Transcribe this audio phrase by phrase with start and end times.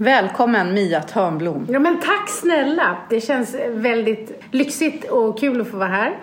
[0.00, 1.66] Välkommen Mia Törnblom.
[1.70, 2.96] Ja men tack snälla.
[3.10, 6.18] Det känns väldigt lyxigt och kul att få vara här.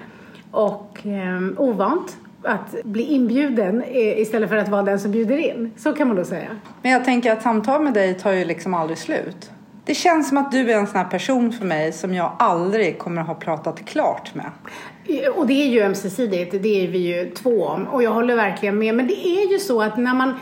[0.52, 5.72] Och eh, ovant att bli inbjuden istället för att vara den som bjuder in.
[5.78, 6.48] Så kan man då säga.
[6.82, 9.52] Men jag tänker att samtal med dig tar ju liksom aldrig slut.
[9.86, 13.00] Det känns som att du är en sån här person för mig som jag aldrig
[13.00, 14.52] kommer att ha pratat klart med.
[15.36, 17.88] Och det är ju ömsesidigt, det är vi ju två om.
[17.88, 18.96] Och jag håller verkligen med.
[18.96, 20.34] Men det är ju så att när man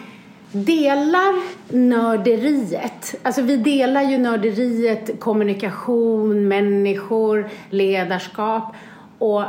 [0.54, 8.76] delar nörderiet, alltså vi delar ju nörderiet, kommunikation, människor, ledarskap.
[9.18, 9.44] Och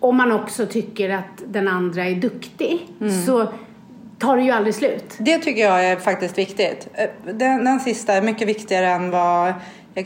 [0.00, 3.22] om man också tycker att den andra är duktig mm.
[3.26, 3.48] så
[4.18, 5.16] tar det ju aldrig slut.
[5.18, 6.88] Det tycker jag är faktiskt viktigt.
[7.24, 9.54] Den, den sista är mycket viktigare än vad...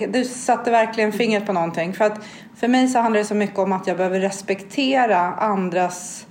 [0.09, 1.93] Du satte verkligen fingret på någonting.
[1.93, 2.25] För att
[2.57, 6.24] för mig så handlar det så mycket om att jag behöver respektera andras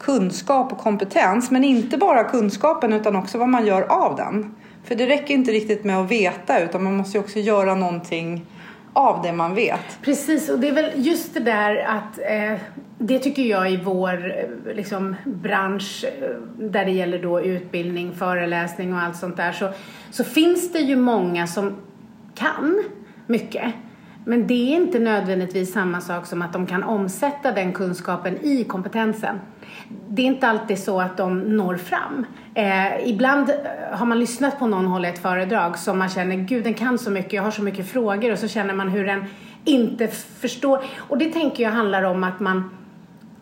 [0.00, 1.50] kunskap och kompetens.
[1.50, 4.54] Men inte bara kunskapen utan också vad man gör av den.
[4.84, 8.46] För det räcker inte riktigt med att veta utan man måste ju också göra någonting
[8.92, 10.02] av det man vet.
[10.02, 12.60] Precis, och det är väl just det där att eh,
[12.98, 18.94] det tycker jag i vår eh, liksom, bransch eh, där det gäller då utbildning, föreläsning
[18.94, 19.68] och allt sånt där så,
[20.10, 21.76] så finns det ju många som
[22.34, 22.84] kan
[23.26, 23.72] mycket.
[24.24, 28.64] Men det är inte nödvändigtvis samma sak som att de kan omsätta den kunskapen i
[28.64, 29.40] kompetensen.
[30.08, 32.26] Det är inte alltid så att de når fram.
[32.54, 33.52] Eh, ibland
[33.92, 37.10] har man lyssnat på någon hålla ett föredrag som man känner, gud den kan så
[37.10, 39.24] mycket, jag har så mycket frågor och så känner man hur den
[39.64, 40.08] inte
[40.40, 40.84] förstår.
[40.96, 42.70] Och det tänker jag handlar om att man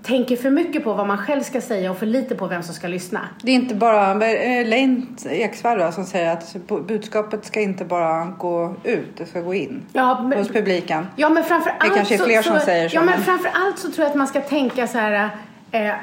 [0.02, 2.74] tänker för mycket på vad man själv ska säga och för lite på vem som
[2.74, 3.20] ska lyssna.
[3.42, 4.14] Det är inte bara
[4.64, 9.82] Leint Eksvärd som säger att budskapet ska inte bara gå ut, det ska gå in
[9.92, 11.06] ja, men, hos publiken.
[11.16, 12.96] Ja, men framför allt det kanske är fler så, som säger så.
[12.96, 15.30] Ja, men framför allt så tror jag att man ska tänka så här,
[15.72, 15.94] eh,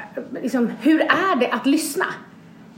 [0.42, 2.06] liksom, hur är det att lyssna?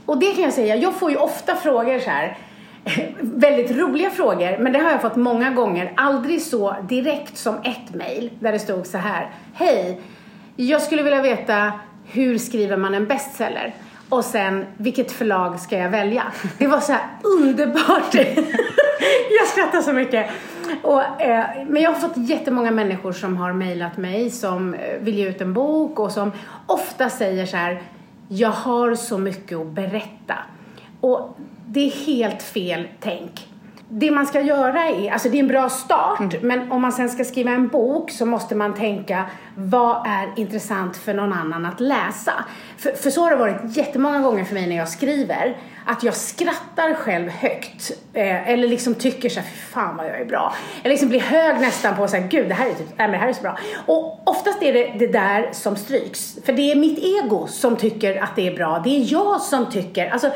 [0.05, 2.37] Och det kan jag säga, jag får ju ofta frågor så här
[3.19, 5.93] väldigt roliga frågor, men det har jag fått många gånger.
[5.97, 9.29] Aldrig så direkt som ett mejl där det stod så här.
[9.53, 10.01] Hej,
[10.55, 11.71] jag skulle vilja veta
[12.05, 13.73] hur skriver man en bestseller?
[14.09, 16.23] Och sen, vilket förlag ska jag välja?
[16.57, 18.13] Det var så här underbart.
[19.39, 20.29] jag skrattar så mycket.
[20.83, 25.15] Och, eh, men jag har fått jättemånga människor som har mejlat mig som eh, vill
[25.15, 26.31] ge ut en bok och som
[26.65, 27.81] ofta säger så här,
[28.27, 30.35] jag har så mycket att berätta.
[31.01, 33.49] Och det är helt fel tänk
[33.91, 36.47] det man ska göra är, alltså det är en bra start, mm.
[36.47, 39.25] men om man sen ska skriva en bok så måste man tänka,
[39.55, 42.33] vad är intressant för någon annan att läsa?
[42.77, 45.57] För, för så har det varit jättemånga gånger för mig när jag skriver,
[45.89, 50.25] att jag skrattar själv högt, eh, eller liksom tycker såhär, fy fan vad jag är
[50.25, 50.53] bra.
[50.83, 53.17] Eller liksom blir hög nästan på såhär, gud det här är typ, nej men det
[53.17, 53.57] här är så bra.
[53.85, 58.23] Och oftast är det det där som stryks, för det är mitt ego som tycker
[58.23, 60.31] att det är bra, det är jag som tycker, alltså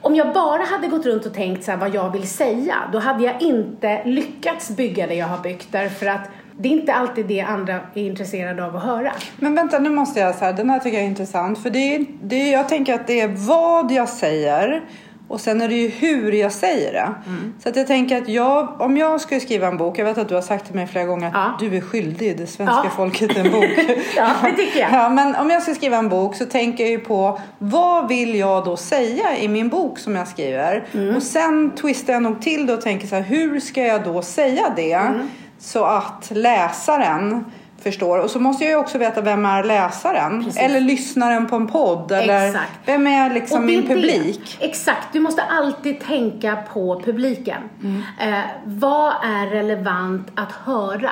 [0.00, 3.24] om jag bara hade gått runt och tänkt så vad jag vill säga, då hade
[3.24, 6.28] jag inte lyckats bygga det jag har byggt därför att
[6.60, 9.12] det är inte alltid det andra är intresserade av att höra.
[9.36, 11.62] Men vänta, nu måste jag säga, den här tycker jag är intressant.
[11.62, 14.82] För det det jag tänker att det är vad jag säger
[15.30, 17.14] och sen är det ju hur jag säger det.
[17.26, 17.54] Mm.
[17.62, 20.28] Så att jag tänker att jag, om jag skulle skriva en bok, jag vet att
[20.28, 21.56] du har sagt till mig flera gånger att ja.
[21.60, 22.90] du är skyldig det svenska ja.
[22.96, 23.64] folket en bok.
[24.16, 24.92] ja, det tycker jag.
[24.92, 28.34] Ja, men om jag ska skriva en bok så tänker jag ju på vad vill
[28.34, 30.84] jag då säga i min bok som jag skriver?
[30.92, 31.16] Mm.
[31.16, 34.22] Och sen twistar jag nog till det och tänker så här, hur ska jag då
[34.22, 34.92] säga det?
[34.92, 35.28] Mm.
[35.60, 37.44] Så att läsaren
[37.82, 38.18] förstår.
[38.18, 40.44] Och så måste jag ju också veta vem är läsaren?
[40.44, 40.62] Precis.
[40.62, 42.12] Eller lyssnaren på en podd?
[42.12, 42.72] Eller Exakt.
[42.84, 44.56] vem är liksom min publik?
[44.60, 44.66] Det.
[44.66, 47.62] Exakt, du måste alltid tänka på publiken.
[47.82, 48.02] Mm.
[48.20, 51.10] Eh, vad är relevant att höra?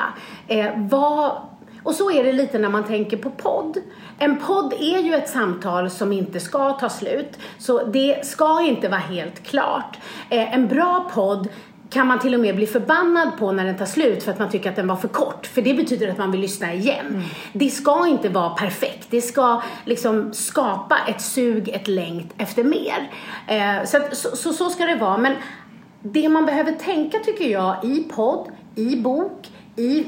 [0.48, 1.32] Eh, vad
[1.82, 3.78] och så är det lite när man tänker på podd.
[4.18, 8.88] En podd är ju ett samtal som inte ska ta slut, så det ska inte
[8.88, 9.98] vara helt klart.
[10.30, 11.48] Eh, en bra podd
[11.90, 14.50] kan man till och med bli förbannad på när den tar slut för att man
[14.50, 15.46] tycker att den var för kort.
[15.46, 17.06] För det betyder att man vill lyssna igen.
[17.06, 17.22] Mm.
[17.52, 19.06] Det ska inte vara perfekt.
[19.10, 23.10] Det ska liksom skapa ett sug, ett längt efter mer.
[23.46, 25.18] Eh, så, så, så, så ska det vara.
[25.18, 25.34] Men
[26.02, 30.06] det man behöver tänka tycker jag i podd, i bok, i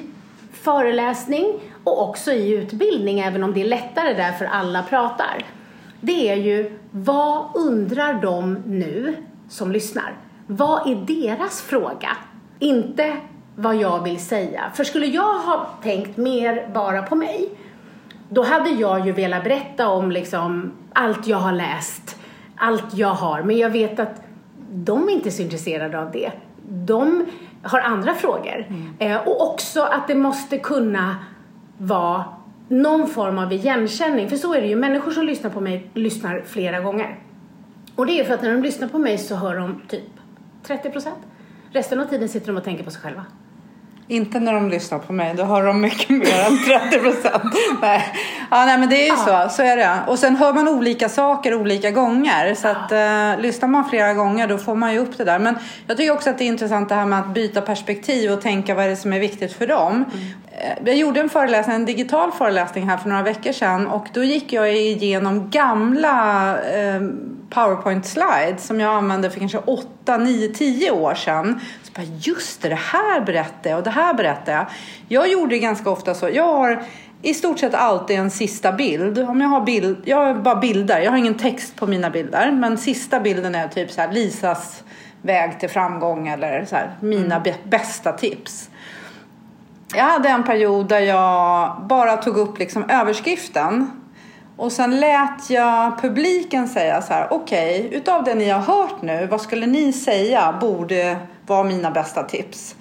[0.52, 5.44] föreläsning och också i utbildning, även om det är lättare där för alla pratar.
[6.00, 9.16] Det är ju, vad undrar de nu
[9.48, 10.16] som lyssnar?
[10.52, 12.16] Vad är deras fråga?
[12.58, 13.16] Inte
[13.56, 14.62] vad jag vill säga.
[14.74, 17.50] För skulle jag ha tänkt mer bara på mig,
[18.28, 22.16] då hade jag ju velat berätta om liksom allt jag har läst,
[22.56, 23.42] allt jag har.
[23.42, 24.22] Men jag vet att
[24.72, 26.32] de är inte så intresserade av det.
[26.68, 27.26] De
[27.62, 28.66] har andra frågor.
[28.68, 28.94] Mm.
[28.98, 31.16] Eh, och också att det måste kunna
[31.78, 32.24] vara
[32.68, 34.28] någon form av igenkänning.
[34.28, 37.18] För så är det ju, människor som lyssnar på mig lyssnar flera gånger.
[37.96, 40.19] Och det är för att när de lyssnar på mig så hör de typ
[40.62, 41.18] 30 procent.
[41.70, 43.26] Resten av tiden sitter de och tänker på sig själva.
[44.10, 47.54] Inte när de lyssnar på mig, då hör de mycket mer än 30 procent.
[47.82, 48.04] nej.
[48.50, 49.98] Ja, nej, men det är ju så, så är det.
[50.06, 52.54] Och sen hör man olika saker olika gånger.
[52.54, 55.38] Så att eh, lyssnar man flera gånger då får man ju upp det där.
[55.38, 58.40] Men jag tycker också att det är intressant det här med att byta perspektiv och
[58.40, 59.92] tänka vad är det som är viktigt för dem.
[59.92, 60.26] Mm.
[60.84, 64.52] Jag gjorde en föreläsning, en digital föreläsning här för några veckor sedan och då gick
[64.52, 67.00] jag igenom gamla eh,
[67.50, 71.60] powerpoint slides som jag använde för kanske 8, 9, 10 år sedan.
[72.00, 74.66] Bara, just det, det här berättade jag och det här berättade jag.
[75.08, 76.28] Jag gjorde ganska ofta så.
[76.32, 76.82] Jag har
[77.22, 79.18] i stort sett alltid en sista bild.
[79.18, 81.00] Om jag har bild, jag har bara bilder.
[81.00, 82.52] Jag har ingen text på mina bilder.
[82.52, 84.84] Men sista bilden är typ så här Lisas
[85.22, 87.52] väg till framgång eller så här, mina mm.
[87.64, 88.70] bästa tips.
[89.94, 93.90] Jag hade en period där jag bara tog upp liksom överskriften
[94.56, 99.02] och sen lät jag publiken säga så här, okej, okay, utav det ni har hört
[99.02, 101.16] nu, vad skulle ni säga borde
[101.50, 102.74] var mina bästa tips?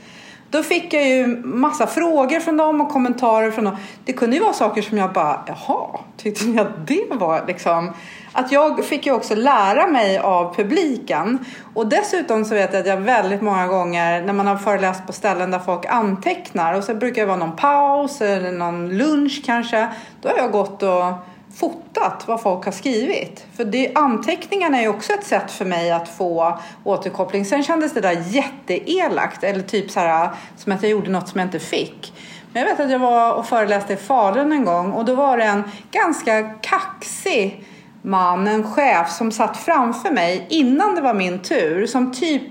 [0.51, 3.77] Då fick jag ju massa frågor från dem och kommentarer från dem.
[4.05, 7.93] Det kunde ju vara saker som jag bara, jaha, tyckte ni att det var liksom...
[8.33, 11.45] Att jag fick ju också lära mig av publiken.
[11.73, 15.13] Och dessutom så vet jag att jag väldigt många gånger när man har föreläst på
[15.13, 19.87] ställen där folk antecknar och så brukar det vara någon paus eller någon lunch kanske.
[20.21, 21.13] Då har jag gått och
[21.59, 23.45] fotat vad folk har skrivit.
[23.55, 27.45] För det, anteckningarna är ju också ett sätt för mig att få återkoppling.
[27.45, 31.39] Sen kändes det där jätteelakt eller typ så här som att jag gjorde något som
[31.39, 32.13] jag inte fick.
[32.53, 35.37] Men jag vet att jag var och föreläste i Falun en gång och då var
[35.37, 37.65] det en ganska kaxig
[38.01, 42.43] man, en chef som satt framför mig innan det var min tur som typ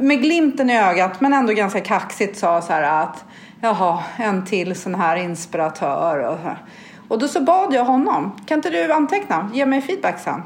[0.00, 3.24] med glimten i ögat men ändå ganska kaxigt sa så här att
[3.60, 6.58] jaha, en till sån här inspiratör och så här.
[7.08, 9.50] Och då så bad jag honom, kan inte du anteckna?
[9.54, 10.42] Ge mig feedback sen.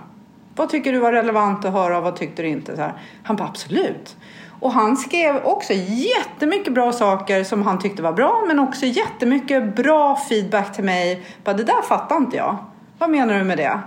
[0.57, 2.77] Vad tycker du var relevant att höra och vad tyckte du inte?
[2.77, 2.93] Så här.
[3.23, 4.17] Han bara absolut.
[4.61, 9.77] Och han skrev också jättemycket bra saker som han tyckte var bra men också jättemycket
[9.77, 11.23] bra feedback till mig.
[11.45, 12.57] Bara, det där fattar inte jag.
[12.99, 13.81] Vad menar du med det?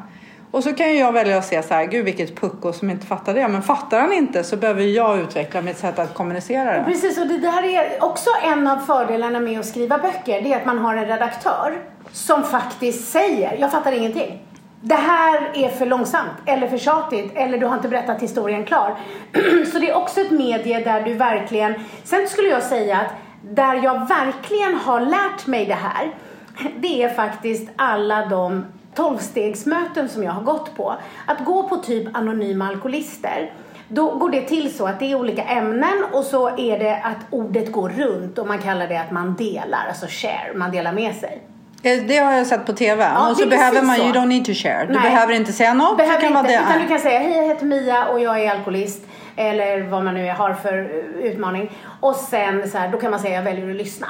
[0.51, 3.05] Och så kan ju jag välja att se så här, gud vilket pucko som inte
[3.05, 3.47] fattar det.
[3.47, 6.83] Men fattar han inte så behöver jag utveckla mitt sätt att kommunicera det.
[6.83, 10.41] Precis, och det där är också en av fördelarna med att skriva böcker.
[10.41, 11.77] Det är att man har en redaktör
[12.13, 14.41] som faktiskt säger, jag fattar ingenting.
[14.81, 18.95] Det här är för långsamt eller för tjatigt eller du har inte berättat historien klar.
[19.71, 21.73] så det är också ett medie där du verkligen,
[22.03, 26.11] sen skulle jag säga att där jag verkligen har lärt mig det här,
[26.79, 28.65] det är faktiskt alla de
[28.95, 30.95] tolvstegsmöten som jag har gått på.
[31.25, 33.51] Att gå på typ anonyma alkoholister
[33.93, 37.17] då går det till så att det är olika ämnen och så är det att
[37.29, 41.15] ordet går runt och man kallar det att man delar, alltså share, man delar med
[41.15, 41.41] sig.
[41.83, 43.03] Eh, det har jag sett på TV.
[43.03, 44.01] Ja, och så behöver man, så.
[44.01, 44.85] you don't need to share.
[44.85, 45.01] Du Nej.
[45.01, 45.97] behöver inte säga något.
[45.97, 49.03] Behöver kan inte, utan du kan säga, hej jag heter Mia och jag är alkoholist.
[49.35, 50.75] Eller vad man nu har för
[51.21, 51.71] utmaning.
[51.99, 54.07] Och sen så här, då kan man säga, jag väljer att lyssna.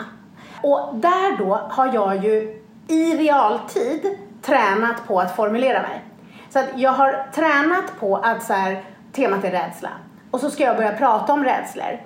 [0.62, 6.04] Och där då har jag ju i realtid tränat på att formulera mig.
[6.50, 9.90] Så att jag har tränat på att så här, temat är rädsla.
[10.32, 12.00] Och så ska jag börja prata om rädslor.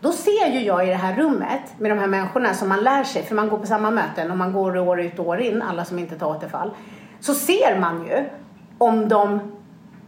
[0.00, 3.04] Då ser ju jag i det här rummet med de här människorna som man lär
[3.04, 5.62] sig, för man går på samma möten och man går år ut och år in,
[5.62, 6.70] alla som inte tar återfall.
[7.20, 8.24] Så ser man ju
[8.78, 9.40] om de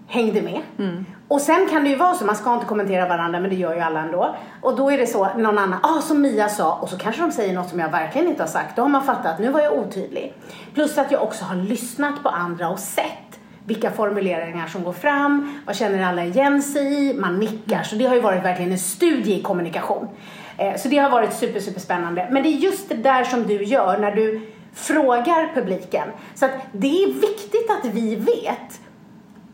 [0.06, 0.60] hängde med.
[0.78, 1.04] Mm.
[1.28, 3.74] Och sen kan det ju vara så, man ska inte kommentera varandra men det gör
[3.74, 4.34] ju alla ändå.
[4.62, 7.32] Och då är det så, någon annan, ah som Mia sa, och så kanske de
[7.32, 8.76] säger något som jag verkligen inte har sagt.
[8.76, 10.34] Då har man fattat, nu var jag otydlig.
[10.74, 13.27] Plus att jag också har lyssnat på andra och sett
[13.68, 17.82] vilka formuleringar som går fram, vad känner alla igen sig i, man nickar.
[17.82, 20.08] Så det har ju varit verkligen en studie i kommunikation.
[20.56, 22.28] Eh, så det har varit super, super spännande.
[22.30, 24.40] Men det är just det där som du gör när du
[24.74, 26.08] frågar publiken.
[26.34, 28.80] Så att det är viktigt att vi vet,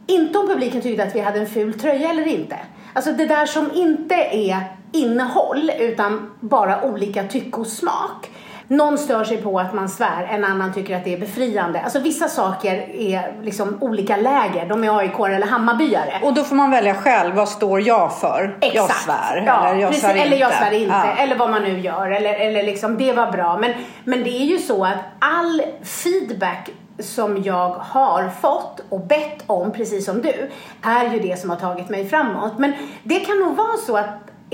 [0.06, 2.56] inte om publiken tyckte att vi hade en ful tröja eller inte.
[2.92, 8.30] Alltså det där som inte är innehåll utan bara olika tycke och smak.
[8.68, 11.80] Någon stör sig på att man svär, en annan tycker att det är befriande.
[11.80, 14.66] Alltså vissa saker är liksom olika läger.
[14.66, 16.20] De är AIK eller Hammarbyare.
[16.22, 17.34] Och då får man välja själv.
[17.34, 18.58] Vad står jag för?
[18.60, 18.74] Exakt.
[18.74, 19.42] Jag svär.
[19.46, 20.04] Ja, eller jag precis.
[20.04, 20.26] svär inte.
[20.26, 20.94] Eller jag svär inte.
[20.94, 21.16] Ja.
[21.16, 22.10] Eller vad man nu gör.
[22.10, 23.58] Eller, eller liksom, det var bra.
[23.58, 23.72] Men,
[24.04, 29.72] men det är ju så att all feedback som jag har fått och bett om,
[29.72, 30.50] precis som du,
[30.82, 32.58] är ju det som har tagit mig framåt.
[32.58, 34.06] Men det kan nog vara så att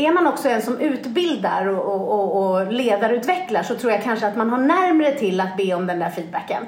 [0.06, 4.36] är man också en som utbildar och, och, och ledarutvecklar så tror jag kanske att
[4.36, 6.62] man har närmre till att be om den där feedbacken.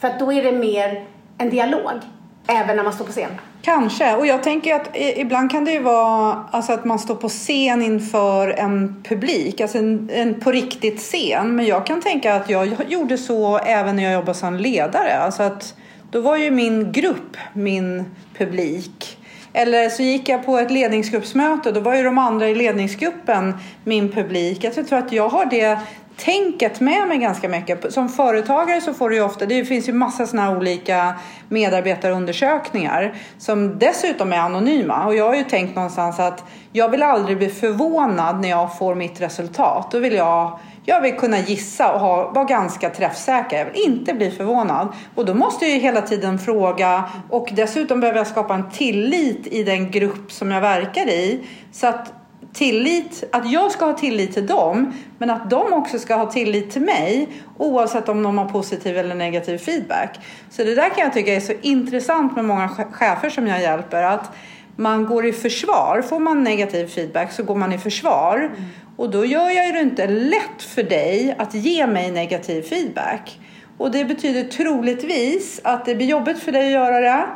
[0.00, 1.04] För att då är det mer
[1.38, 2.00] en dialog,
[2.46, 3.30] även när man står på scen.
[3.62, 7.28] Kanske, och jag tänker att ibland kan det ju vara alltså att man står på
[7.28, 11.56] scen inför en publik, alltså en, en på riktigt scen.
[11.56, 15.18] Men jag kan tänka att jag gjorde så även när jag jobbade som ledare.
[15.18, 15.74] Alltså att
[16.10, 18.04] då var ju min grupp min
[18.38, 19.19] publik
[19.52, 21.72] eller så gick jag på ett ledningsgruppsmöte.
[21.72, 23.54] Då var ju de andra i ledningsgruppen
[23.84, 24.64] min publik.
[24.64, 25.78] Jag tror att jag har det
[26.16, 27.92] tänket med mig ganska mycket.
[27.92, 31.14] Som företagare så får du ju ofta, det finns ju massa sådana olika
[31.48, 35.06] medarbetarundersökningar som dessutom är anonyma.
[35.06, 38.94] Och jag har ju tänkt någonstans att jag vill aldrig bli förvånad när jag får
[38.94, 39.90] mitt resultat.
[39.90, 43.58] Då vill jag jag vill kunna gissa och ha, vara ganska träffsäker.
[43.58, 44.88] Jag vill inte bli förvånad.
[45.14, 49.46] Och då måste jag ju hela tiden fråga och dessutom behöver jag skapa en tillit
[49.46, 51.40] i den grupp som jag verkar i.
[51.72, 52.12] Så att
[52.52, 56.70] tillit, att jag ska ha tillit till dem men att de också ska ha tillit
[56.70, 60.18] till mig oavsett om de har positiv eller negativ feedback.
[60.50, 64.02] Så det där kan jag tycka är så intressant med många chefer som jag hjälper
[64.02, 64.32] att
[64.76, 66.02] man går i försvar.
[66.08, 68.36] Får man negativ feedback så går man i försvar.
[68.36, 68.68] Mm.
[69.00, 73.40] Och då gör jag det inte lätt för dig att ge mig negativ feedback.
[73.78, 77.26] Och det betyder troligtvis att det blir jobbigt för dig att göra det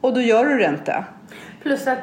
[0.00, 1.04] och då gör du det inte.
[1.62, 1.98] Plus att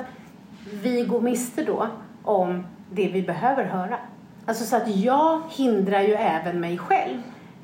[0.83, 1.87] vi går miste då
[2.23, 3.97] om det vi behöver höra.
[4.45, 7.21] Alltså så att jag hindrar ju även mig själv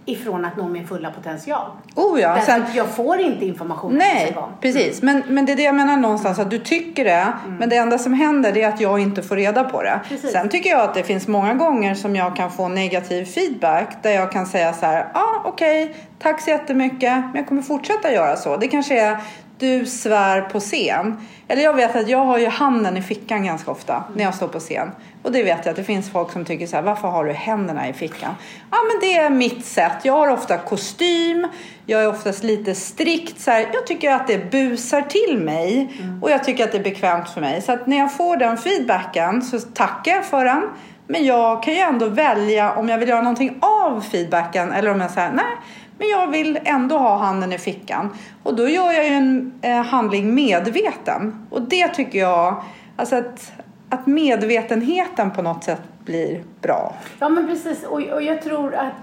[0.08, 1.68] ifrån att nå min fulla potential.
[1.96, 5.02] Oh ja, Därför sen, att jag får inte information Nej, precis.
[5.02, 7.56] Men, men det är det jag menar någonstans att du tycker det mm.
[7.60, 10.00] men det enda som händer är att jag inte får reda på det.
[10.10, 10.32] Precis.
[10.32, 14.12] Sen tycker jag att det finns många gånger som jag kan få negativ feedback där
[14.12, 17.62] jag kan säga så här, ja ah, okej, okay, tack så jättemycket, men jag kommer
[17.62, 18.58] fortsätta göra så.
[18.58, 19.18] Det kanske är
[19.60, 21.28] du svär på scen.
[21.48, 24.48] Eller jag vet att jag har ju handen i fickan ganska ofta när jag står
[24.48, 24.92] på scen.
[25.24, 27.34] Och det vet jag att det finns folk som tycker så här, varför har du
[27.34, 28.36] händerna i fickan?
[28.72, 29.94] Ja men det är mitt sätt.
[30.04, 31.48] Jag har ofta kostym,
[31.86, 33.40] jag är oftast lite strikt.
[33.40, 36.24] Så här, jag tycker att det busar till mig mm.
[36.24, 37.62] och jag tycker att det är bekvämt för mig.
[37.62, 40.64] Så att när jag får den feedbacken så tackar jag för den.
[41.08, 45.02] Men jag kan ju ändå välja om jag vill göra någonting av feedbacken eller om
[45.02, 45.56] jag säger nej
[45.98, 48.10] men jag vill ändå ha handen i fickan.
[48.44, 51.48] Och då gör jag ju en eh, handling medveten.
[51.50, 52.64] Och det tycker jag,
[52.96, 53.52] alltså att,
[53.90, 56.96] att medvetenheten på något sätt blir bra.
[57.20, 58.94] Ja men precis och, och jag tror att,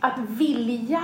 [0.00, 1.02] att vilja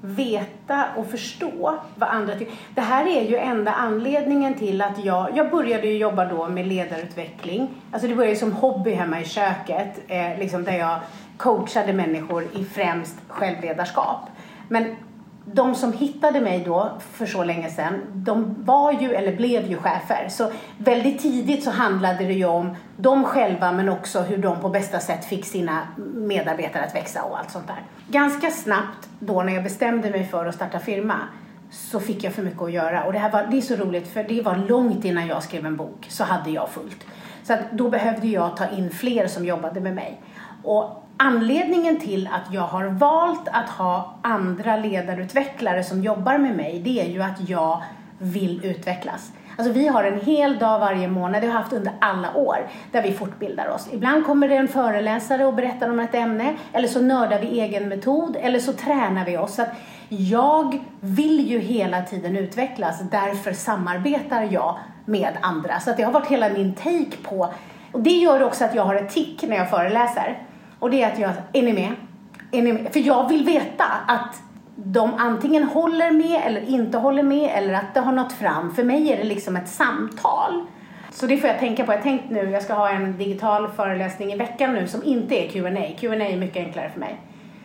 [0.00, 2.54] veta och förstå vad andra tycker.
[2.74, 6.66] Det här är ju enda anledningen till att jag, jag började ju jobba då med
[6.66, 7.68] ledarutveckling.
[7.92, 10.98] Alltså det började som hobby hemma i köket, eh, liksom där jag
[11.36, 14.20] coachade människor i främst självledarskap.
[14.68, 14.96] Men
[15.52, 19.76] de som hittade mig då för så länge sedan, de var ju eller blev ju
[19.76, 20.28] chefer.
[20.28, 24.68] Så väldigt tidigt så handlade det ju om dem själva men också hur de på
[24.68, 25.82] bästa sätt fick sina
[26.14, 27.82] medarbetare att växa och allt sånt där.
[28.08, 31.16] Ganska snabbt då när jag bestämde mig för att starta firma
[31.70, 33.04] så fick jag för mycket att göra.
[33.04, 35.66] Och det här var, det är så roligt för det var långt innan jag skrev
[35.66, 37.06] en bok så hade jag fullt.
[37.42, 40.20] Så att då behövde jag ta in fler som jobbade med mig.
[40.62, 46.80] Och Anledningen till att jag har valt att ha andra ledarutvecklare som jobbar med mig,
[46.84, 47.82] det är ju att jag
[48.18, 49.32] vill utvecklas.
[49.58, 52.56] Alltså vi har en hel dag varje månad, det har vi haft under alla år,
[52.92, 53.88] där vi fortbildar oss.
[53.92, 57.88] Ibland kommer det en föreläsare och berättar om ett ämne, eller så nördar vi egen
[57.88, 59.54] metod, eller så tränar vi oss.
[59.54, 59.74] Så att
[60.08, 65.80] jag vill ju hela tiden utvecklas, därför samarbetar jag med andra.
[65.80, 67.52] Så att det har varit hela min take på,
[67.92, 70.38] och det gör också att jag har ett tick när jag föreläser.
[70.78, 71.92] Och det är att jag, är ni med?
[72.52, 72.92] Är ni med?
[72.92, 74.42] För jag vill veta att
[74.76, 78.74] de antingen håller med eller inte håller med eller att det har nått fram.
[78.74, 80.66] För mig är det liksom ett samtal.
[81.10, 81.92] Så det får jag tänka på.
[81.92, 85.48] Jag tänkt nu, jag ska ha en digital föreläsning i veckan nu som inte är
[85.48, 85.94] Q&A.
[86.00, 87.20] Q&A är mycket enklare för mig.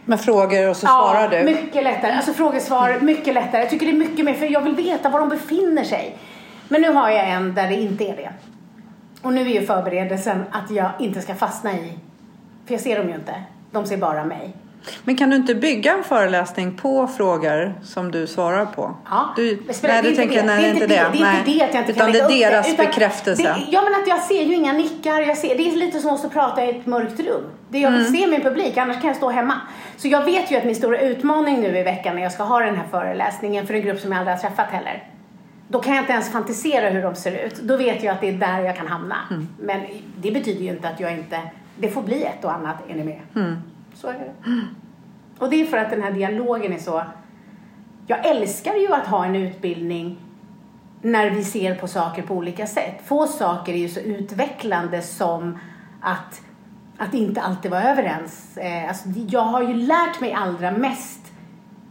[0.05, 1.43] Med frågor och så ja, svarar du?
[1.43, 2.11] mycket lättare.
[2.11, 3.61] Alltså frågesvar, mycket lättare.
[3.61, 6.17] Jag tycker det är mycket mer, för jag vill veta var de befinner sig.
[6.67, 8.29] Men nu har jag en där det inte är det.
[9.21, 11.99] Och nu är ju förberedelsen att jag inte ska fastna i
[12.65, 13.43] för jag ser dem ju inte.
[13.71, 14.55] De ser bara mig.
[15.03, 18.95] Men kan du inte bygga en föreläsning på frågor som du svarar på?
[19.09, 20.95] Ja, du, nej, det tänker jag, nej, det är inte det.
[21.13, 23.43] Det är inte det att jag inte utan kan det är deras det, bekräftelse.
[23.43, 25.21] Det, ja, men att jag ser ju inga nickar.
[25.21, 27.43] Jag ser, det är lite som att prata i ett mörkt rum.
[27.69, 28.13] Det jag vill mm.
[28.13, 29.61] se min publik, annars kan jag stå hemma.
[29.97, 32.59] Så jag vet ju att min stora utmaning nu i veckan när jag ska ha
[32.59, 35.03] den här föreläsningen för en grupp som jag aldrig har träffat heller.
[35.67, 37.55] Då kan jag inte ens fantisera hur de ser ut.
[37.55, 39.15] Då vet jag att det är där jag kan hamna.
[39.29, 39.47] Mm.
[39.59, 39.81] Men
[40.17, 41.39] det betyder ju inte att jag inte
[41.81, 43.21] det får bli ett och annat, är ni med?
[43.35, 43.55] Mm.
[43.93, 44.33] Så är det.
[45.39, 47.03] Och det är för att den här dialogen är så...
[48.07, 50.17] Jag älskar ju att ha en utbildning
[51.01, 53.01] när vi ser på saker på olika sätt.
[53.05, 55.59] Få saker är ju så utvecklande som
[56.01, 56.41] att,
[56.97, 58.57] att inte alltid vara överens.
[58.57, 61.31] Eh, alltså, jag har ju lärt mig allra mest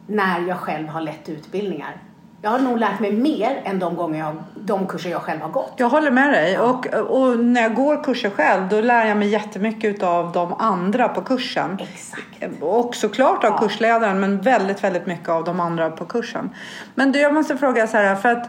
[0.06, 1.96] när jag själv har lett utbildningar.
[2.42, 5.48] Jag har nog lärt mig mer än de, gånger jag, de kurser jag själv har
[5.48, 5.72] gått.
[5.76, 6.58] Jag håller med dig.
[6.58, 11.08] Och, och när jag går kurser själv då lär jag mig jättemycket av de andra
[11.08, 11.78] på kursen.
[11.80, 12.62] Exakt.
[12.62, 13.58] Och såklart av ja.
[13.58, 16.50] kursledaren men väldigt, väldigt mycket av de andra på kursen.
[16.94, 18.48] Men du, jag måste fråga så här för att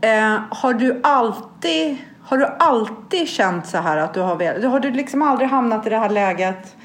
[0.00, 4.64] eh, har du alltid Har du alltid känt så här att du har velat?
[4.64, 6.76] Har du liksom aldrig hamnat i det här läget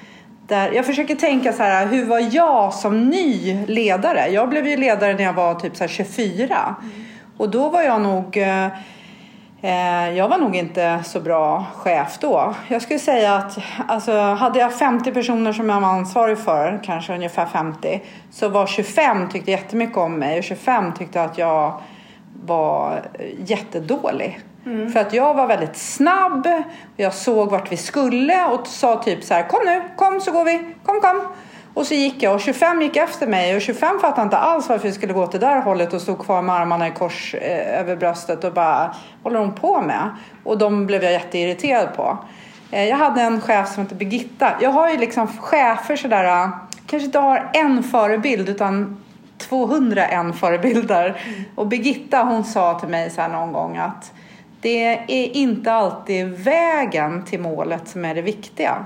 [0.50, 4.28] där, jag försöker tänka så här, hur var jag som ny ledare?
[4.28, 6.76] Jag blev ju ledare när jag var typ så 24.
[6.82, 7.06] Mm.
[7.38, 8.66] Och då var jag nog eh,
[9.62, 12.56] eh, jag var nog inte så bra chef då.
[12.68, 17.14] Jag skulle säga att alltså, hade jag 50 personer som jag var ansvarig för, kanske
[17.14, 18.02] ungefär 50,
[18.32, 21.82] så var 25 tyckte jättemycket om mig och 25 tyckte att jag
[22.44, 23.02] var
[23.38, 24.40] jättedålig.
[24.66, 24.92] Mm.
[24.92, 26.48] För att jag var väldigt snabb,
[26.96, 30.46] jag såg vart vi skulle och sa typ så här, kom nu, kom så går
[30.46, 31.22] vi, kom kom.
[31.74, 34.88] Och så gick jag och 25 gick efter mig och 25 fattade inte alls varför
[34.88, 37.80] vi skulle gå åt det där hållet och stod kvar med armarna i kors eh,
[37.80, 40.10] över bröstet och bara, håller hon på med?
[40.44, 42.18] Och de blev jag jätteirriterad på.
[42.72, 44.52] Eh, jag hade en chef som hette Birgitta.
[44.62, 46.50] Jag har ju liksom chefer sådär, eh,
[46.86, 49.04] kanske inte har en förebild utan
[49.38, 51.06] 201 förebilder.
[51.06, 51.44] Mm.
[51.56, 54.14] Och Birgitta hon sa till mig så någon gång att
[54.62, 58.86] det är inte alltid vägen till målet som är det viktiga.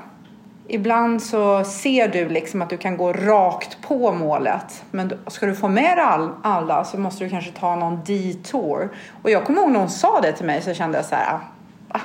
[0.68, 4.84] Ibland så ser du liksom att du kan gå rakt på målet.
[4.92, 8.90] Men ska du få med all, alla så måste du kanske ta någon detour.
[9.22, 11.40] Och jag kommer ihåg när hon sa det till mig så kände jag så här.
[11.88, 12.00] Ah,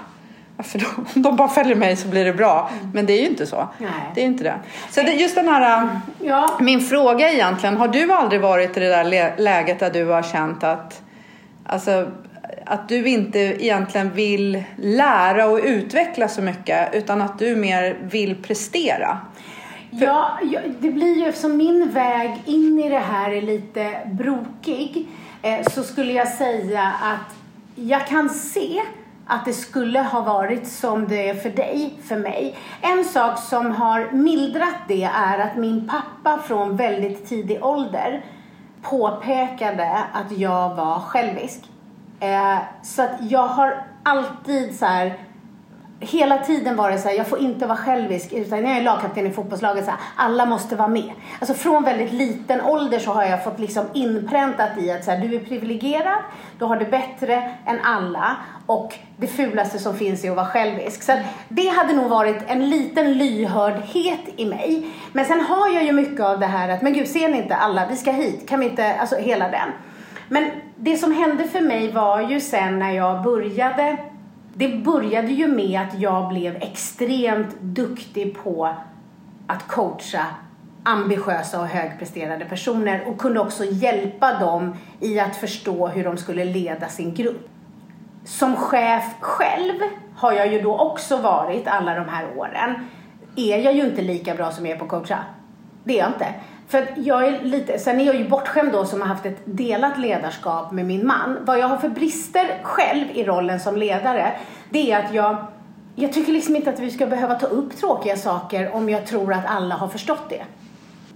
[0.57, 0.87] varför då?
[1.15, 2.71] Om de bara följer mig så blir det bra.
[2.95, 3.69] Men det är ju inte så.
[3.79, 3.91] Nej.
[4.15, 4.59] Det är inte det.
[4.91, 5.89] Så det, just den här,
[6.21, 6.57] ja.
[6.61, 7.77] min fråga egentligen.
[7.77, 11.03] Har du aldrig varit i det där läget där du har känt att
[11.71, 12.07] Alltså,
[12.69, 18.43] att du inte egentligen vill lära och utveckla så mycket utan att du mer vill
[18.43, 19.19] prestera.
[19.91, 20.39] Ja,
[20.81, 25.09] det blir ju eftersom min väg in i det här är lite brokig
[25.43, 27.37] eh, så skulle jag säga att
[27.75, 28.83] jag kan se
[29.27, 32.57] att det skulle ha varit som det är för dig, för mig.
[32.81, 38.25] En sak som har mildrat det är att min pappa från väldigt tidig ålder
[38.83, 41.61] påpekade att jag var självisk.
[42.21, 45.19] Eh, så att jag har alltid så här,
[46.01, 49.27] hela tiden varit så här, jag får inte vara självisk utan när jag är lagkapten
[49.27, 51.13] i fotbollslaget så här, alla måste vara med.
[51.39, 55.19] Alltså från väldigt liten ålder så har jag fått liksom inpräntat i att så här,
[55.19, 56.19] du är privilegierad,
[56.59, 61.03] du har det bättre än alla och det fulaste som finns är att vara självisk.
[61.03, 61.13] Så
[61.49, 64.91] det hade nog varit en liten lyhördhet i mig.
[65.13, 67.57] Men sen har jag ju mycket av det här att, men gud ser ni inte
[67.57, 69.69] alla, vi ska hit, kan vi inte, alltså hela den.
[70.29, 73.99] Men det som hände för mig var ju sen när jag började
[74.59, 78.75] det började ju med att jag blev extremt duktig på
[79.47, 80.27] att coacha
[80.83, 86.45] ambitiösa och högpresterande personer och kunde också hjälpa dem i att förstå hur de skulle
[86.45, 87.49] leda sin grupp.
[88.25, 89.75] Som chef själv
[90.17, 92.75] har jag ju då också varit alla de här åren.
[93.37, 95.19] Är jag ju inte lika bra som jag är på att coacha.
[95.85, 96.35] Det är jag inte.
[96.69, 99.99] För jag är lite, sen är jag ju bortskämd då som har haft ett delat
[99.99, 101.39] ledarskap med min man.
[101.41, 104.33] Vad jag har för brister själv i rollen som ledare,
[104.71, 105.37] det är att jag
[106.01, 109.33] jag tycker liksom inte att vi ska behöva ta upp tråkiga saker om jag tror
[109.33, 110.45] att alla har förstått det.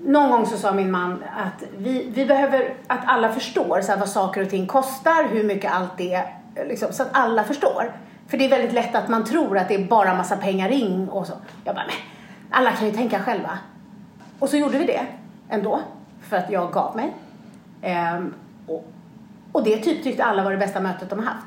[0.04, 4.08] Någon gång så sa min man att vi, vi behöver att alla förstår så vad
[4.08, 6.24] saker och ting kostar, hur mycket allt är,
[6.68, 7.92] liksom, så att alla förstår.
[8.28, 11.08] För det är väldigt lätt att man tror att det är bara massa pengar in
[11.08, 11.32] och så.
[11.64, 11.96] Jag bara, men
[12.50, 13.58] alla kan ju tänka själva.
[14.38, 15.06] Och så gjorde vi det
[15.52, 15.80] ändå.
[16.28, 17.12] För att jag gav mig.
[17.82, 18.34] Ehm,
[18.66, 18.92] och,
[19.52, 21.46] och det typ tyckte alla var det bästa mötet de har haft.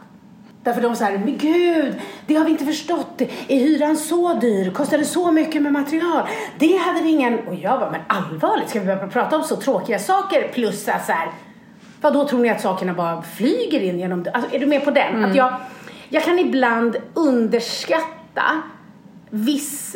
[0.63, 1.95] Därför de sa men gud,
[2.27, 3.21] det har vi inte förstått.
[3.47, 4.71] Är hyran så dyr?
[4.71, 6.27] Kostar det så mycket med material?
[6.59, 7.39] Det hade vi ingen...
[7.47, 10.47] Och jag bara, men allvarligt, ska vi börja prata om så tråkiga saker?
[10.53, 11.31] Plus så här,
[12.01, 14.25] vad då tror ni att sakerna bara flyger in genom...
[14.33, 15.15] Alltså, är du med på den?
[15.15, 15.29] Mm.
[15.29, 15.53] Att jag,
[16.09, 18.61] jag kan ibland underskatta
[19.29, 19.95] viss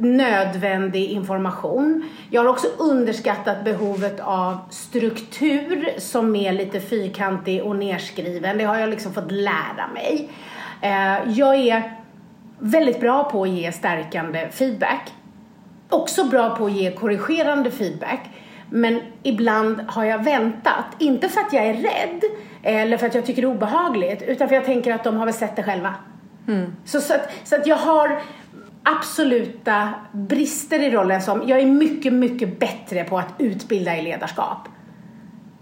[0.00, 2.08] nödvändig information.
[2.30, 8.58] Jag har också underskattat behovet av struktur som är lite fyrkantig och nerskriven.
[8.58, 10.28] Det har jag liksom fått lära mig.
[10.80, 11.96] Eh, jag är
[12.58, 15.12] väldigt bra på att ge stärkande feedback.
[15.88, 18.20] Också bra på att ge korrigerande feedback.
[18.70, 20.84] Men ibland har jag väntat.
[20.98, 22.22] Inte för att jag är rädd
[22.62, 25.16] eller för att jag tycker det är obehagligt utan för att jag tänker att de
[25.16, 25.94] har väl sett det själva.
[26.48, 26.76] Mm.
[26.84, 28.22] Så, så, att, så att jag har
[28.82, 34.68] absoluta brister i rollen som jag är mycket, mycket bättre på att utbilda i ledarskap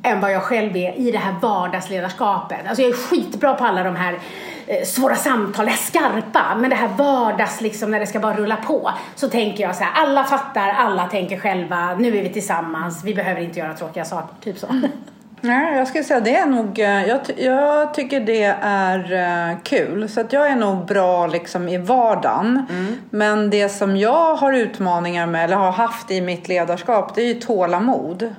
[0.03, 2.59] än vad jag själv är i det här vardagsledarskapet.
[2.69, 4.19] Alltså jag är skitbra på alla de här
[4.67, 8.91] eh, svåra samtal, skarpa, men det här vardags liksom när det ska bara rulla på
[9.15, 13.15] så tänker jag så här, alla fattar, alla tänker själva, nu är vi tillsammans, vi
[13.15, 14.67] behöver inte göra tråkiga saker, typ så.
[15.41, 19.13] Nej, jag skulle säga det är nog, eh, jag, jag tycker det är
[19.51, 20.09] uh, kul.
[20.09, 22.67] Så att jag är nog bra liksom i vardagen.
[22.71, 22.95] Mm.
[23.11, 27.27] Men det som jag har utmaningar med, eller har haft i mitt ledarskap, det är
[27.27, 28.35] ju tålamod.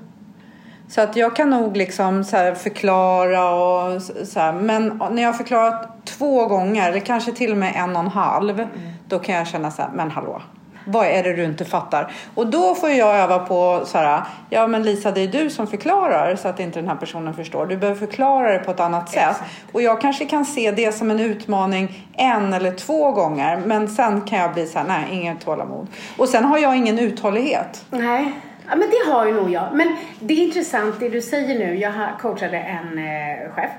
[0.87, 2.23] Så att jag kan nog liksom
[2.57, 7.57] förklara och så här, Men när jag har förklarat två gånger, eller kanske till och
[7.57, 8.59] med en och en halv.
[8.59, 8.69] Mm.
[9.07, 10.41] Då kan jag känna så här, men hallå.
[10.91, 12.11] Vad är det du inte fattar?
[12.35, 15.67] Och då får jag öva på så här, ja men Lisa det är du som
[15.67, 17.65] förklarar så att inte den här personen förstår.
[17.65, 19.29] Du behöver förklara det på ett annat sätt.
[19.29, 19.51] Exakt.
[19.71, 23.61] Och jag kanske kan se det som en utmaning en eller två gånger.
[23.65, 25.87] Men sen kan jag bli så här, nej inget tålamod.
[26.17, 27.85] Och sen har jag ingen uthållighet.
[27.89, 28.33] Nej.
[28.69, 29.67] Ja, men det har ju nog jag.
[29.73, 31.75] Men det är intressant det du säger nu.
[31.75, 33.71] Jag coachade en eh, chef,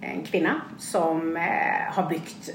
[0.00, 1.42] en kvinna, som eh,
[1.94, 2.50] har byggt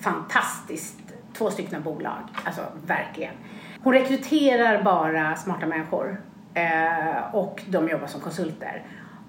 [0.00, 1.05] fantastiskt
[1.38, 2.20] två stycken bolag.
[2.44, 3.34] Alltså verkligen.
[3.82, 6.20] Hon rekryterar bara smarta människor
[6.54, 8.82] eh, och de jobbar som konsulter.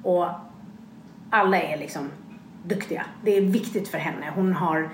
[0.04, 0.28] Och
[1.30, 2.12] alla är liksom
[2.64, 3.06] duktiga.
[3.24, 4.32] Det är viktigt för henne.
[4.36, 4.90] Hon har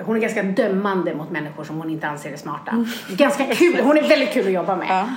[0.00, 2.70] hon är ganska dömande mot människor som hon inte anser är smarta.
[2.70, 2.86] Mm.
[3.10, 3.80] Ganska kul.
[3.80, 4.86] Hon är väldigt kul att jobba med.
[4.90, 5.08] Ja.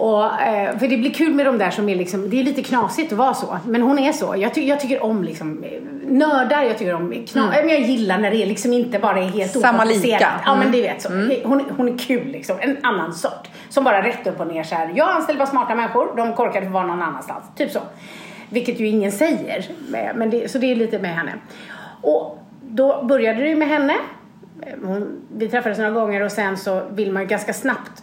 [0.00, 2.62] Och, eh, för det blir kul med de där som är liksom, det är lite
[2.62, 3.58] knasigt att vara så.
[3.66, 4.34] Men hon är så.
[4.38, 5.64] Jag, ty jag tycker om liksom,
[6.04, 7.68] nördar, jag tycker om knas, mm.
[7.68, 10.16] jag gillar när det liksom inte bara är helt Samma lika.
[10.16, 10.40] Mm.
[10.44, 11.08] Ja men du vet så.
[11.08, 11.36] Mm.
[11.44, 13.48] Hon, hon är kul liksom, en annan sort.
[13.68, 14.92] Som bara rätt upp och ner så här.
[14.94, 17.44] Jag anställer bara smarta människor, de korkade att vara någon annanstans.
[17.56, 17.80] Typ så.
[18.48, 19.66] Vilket ju ingen säger.
[20.14, 21.32] Men det, så det är lite med henne.
[22.02, 23.94] Och då började det med henne.
[24.82, 28.02] Hon, vi träffades några gånger och sen så vill man ju ganska snabbt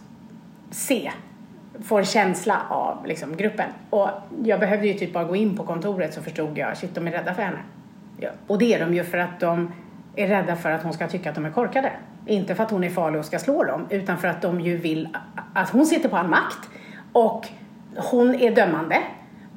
[0.71, 1.11] se
[1.83, 3.69] Får en känsla av liksom, gruppen.
[3.89, 4.09] Och
[4.43, 7.11] jag behövde ju typ bara gå in på kontoret så förstod jag, shit de är
[7.11, 7.59] rädda för henne.
[8.19, 8.29] Ja.
[8.47, 9.71] Och det är de ju för att de
[10.15, 11.91] är rädda för att hon ska tycka att de är korkade.
[12.25, 14.77] Inte för att hon är farlig och ska slå dem, utan för att de ju
[14.77, 15.17] vill
[15.53, 16.69] att hon sitter på all makt
[17.13, 17.47] och
[17.95, 18.97] hon är dömande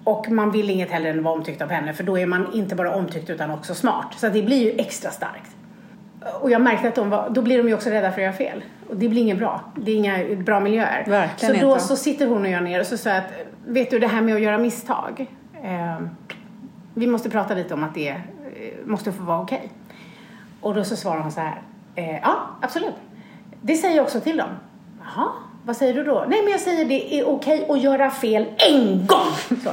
[0.04, 2.52] och man vill inget hellre än att vara omtyckt av henne för då är man
[2.52, 4.14] inte bara omtyckt utan också smart.
[4.16, 5.56] Så det blir ju extra starkt.
[6.40, 8.32] Och jag märkte att de var, då blir de ju också rädda för att göra
[8.32, 8.64] fel.
[8.88, 9.60] Och det blir inget bra.
[9.76, 11.04] Det är inga bra miljöer.
[11.06, 11.84] Verkligen så då inte.
[11.84, 13.32] så sitter hon och jag ner och så säger att,
[13.66, 15.26] vet du det här med att göra misstag.
[15.62, 16.00] Eh,
[16.94, 18.16] vi måste prata lite om att det eh,
[18.84, 19.58] måste få vara okej.
[19.58, 19.68] Okay.
[20.60, 21.62] Och då så svarar hon så här,
[21.94, 22.94] eh, ja absolut.
[23.62, 24.50] Det säger jag också till dem.
[25.00, 25.28] Jaha,
[25.64, 26.24] vad säger du då?
[26.28, 29.58] Nej men jag säger det är okej att göra fel en gång.
[29.64, 29.70] Så.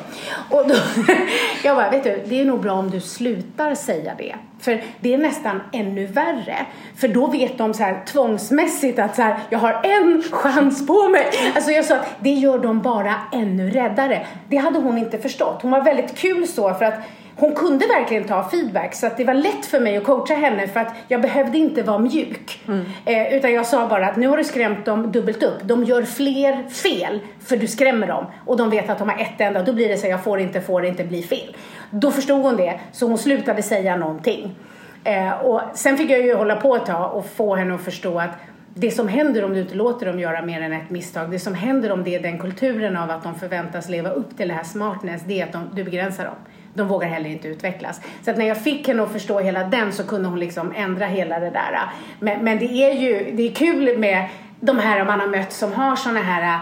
[0.58, 0.76] Och då,
[1.64, 4.36] jag bara, vet du, det är nog bra om du slutar säga det.
[4.60, 6.66] För det är nästan ännu värre.
[6.96, 11.10] För då vet de så här tvångsmässigt att så här, jag har en chans på
[11.10, 11.26] mig.
[11.56, 14.26] Alltså jag sa att det gör dem bara ännu räddare.
[14.50, 15.60] Det hade hon inte förstått.
[15.62, 17.00] Hon var väldigt kul så för att
[17.40, 20.68] hon kunde verkligen ta feedback så att det var lätt för mig att coacha henne
[20.68, 22.62] för att jag behövde inte vara mjuk.
[22.68, 22.86] Mm.
[23.06, 25.64] Eh, utan jag sa bara att nu har du skrämt dem dubbelt upp.
[25.64, 29.42] De gör fler fel för du skrämmer dem och de vet att de har ett
[29.42, 29.64] enda.
[29.64, 31.56] Då blir det så jag får inte, får inte, bli fel.
[31.90, 34.56] Då förstod hon det så hon slutade säga någonting.
[35.04, 38.20] Eh, och sen fick jag ju hålla på ett tag och få henne att förstå
[38.20, 38.32] att
[38.74, 41.54] det som händer om du inte låter dem göra mer än ett misstag, det som
[41.54, 44.64] händer om det är den kulturen av att de förväntas leva upp till det här
[44.64, 46.36] smartness, det är att de, du begränsar dem
[46.78, 48.02] de vågar heller inte utvecklas.
[48.22, 51.06] Så att när jag fick henne att förstå hela den så kunde hon liksom ändra
[51.06, 51.80] hela det där.
[52.20, 55.74] Men, men det är ju det är kul med de här man har mött som
[55.74, 56.62] har såna här äh,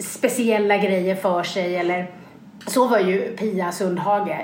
[0.00, 2.10] speciella grejer för sig eller
[2.66, 4.36] så var ju Pia Sundhage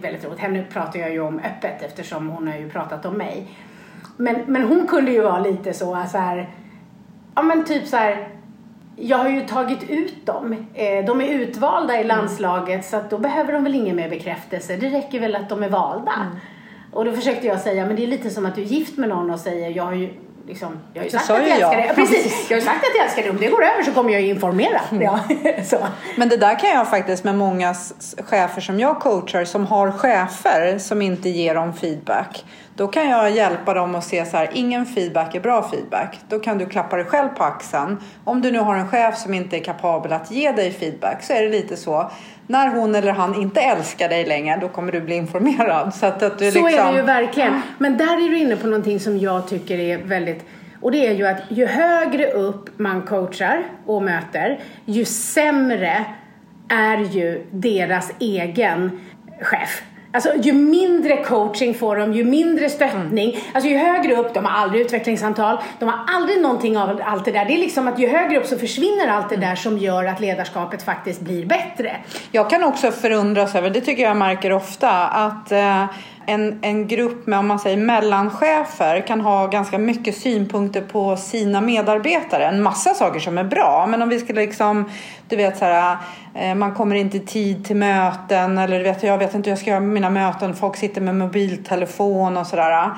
[0.00, 0.38] väldigt roligt.
[0.38, 3.46] Henne pratar jag ju om öppet eftersom hon har ju pratat om mig.
[4.16, 6.50] Men, men hon kunde ju vara lite så, äh, så här,
[7.34, 8.28] ja men typ så här,
[8.96, 10.52] jag har ju tagit ut dem.
[10.74, 12.08] Eh, de är utvalda i mm.
[12.08, 14.76] landslaget så att då behöver de väl ingen mer bekräftelse.
[14.76, 16.12] Det räcker väl att de är valda.
[16.12, 16.36] Mm.
[16.92, 19.08] Och då försökte jag säga, men det är lite som att du är gift med
[19.08, 20.10] någon och säger, jag har ju
[20.46, 21.92] Liksom, jag har ju sagt att jag älskar dig.
[21.94, 23.30] Precis, jag har sagt att jag älskar dig.
[23.30, 24.80] Om det går över så kommer jag ju informera.
[24.90, 25.02] Mm.
[25.02, 25.20] Ja.
[26.16, 27.74] Men det där kan jag faktiskt med många
[28.18, 32.44] chefer som jag coachar som har chefer som inte ger dem feedback.
[32.76, 36.18] Då kan jag hjälpa dem att se så här, ingen feedback är bra feedback.
[36.28, 38.00] Då kan du klappa dig själv på axeln.
[38.24, 41.32] Om du nu har en chef som inte är kapabel att ge dig feedback så
[41.32, 42.10] är det lite så.
[42.46, 45.94] När hon eller han inte älskar dig längre, då kommer du bli informerad.
[45.94, 46.86] Så, att, att du så liksom...
[46.86, 47.60] är det ju verkligen.
[47.78, 50.44] Men där är du inne på någonting som jag tycker är väldigt
[50.80, 56.04] och det är ju att ju högre upp man coachar och möter, ju sämre
[56.68, 59.00] är ju deras egen
[59.40, 59.82] chef.
[60.16, 63.30] Alltså ju mindre coaching får de, ju mindre stöttning.
[63.30, 63.42] Mm.
[63.54, 67.32] Alltså ju högre upp, de har aldrig utvecklingssamtal, de har aldrig någonting av allt det
[67.32, 67.44] där.
[67.44, 70.20] Det är liksom att ju högre upp så försvinner allt det där som gör att
[70.20, 71.96] ledarskapet faktiskt blir bättre.
[72.30, 75.84] Jag kan också förundras över, det tycker jag märker ofta, att eh,
[76.26, 81.60] en, en grupp med om man säger mellanchefer kan ha ganska mycket synpunkter på sina
[81.60, 82.46] medarbetare.
[82.46, 83.86] En massa saker som är bra.
[83.88, 84.90] Men om vi skulle liksom,
[85.28, 85.96] du vet så här,
[86.34, 89.52] eh, man kommer inte i tid till möten eller du vet, jag vet inte hur
[89.52, 90.54] jag ska göra mina möten.
[90.54, 92.90] Folk sitter med mobiltelefon och sådär.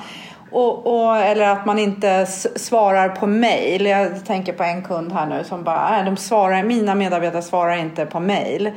[0.51, 3.85] Och, och, eller att man inte svarar på mail.
[3.85, 7.75] Jag tänker på en kund här nu som bara, äh, de svarar, mina medarbetare svarar
[7.75, 8.71] inte på mail.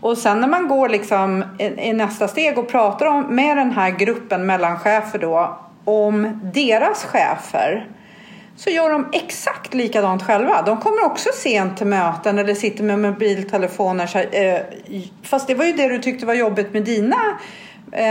[0.00, 3.90] Och sen när man går liksom i, nästa steg och pratar om, med den här
[3.90, 7.88] gruppen mellanchefer då om deras chefer
[8.56, 10.62] så gör de exakt likadant själva.
[10.62, 14.06] De kommer också sent till möten eller sitter med mobiltelefoner.
[14.06, 14.60] Så, eh,
[15.22, 17.16] fast det var ju det du tyckte var jobbigt med dina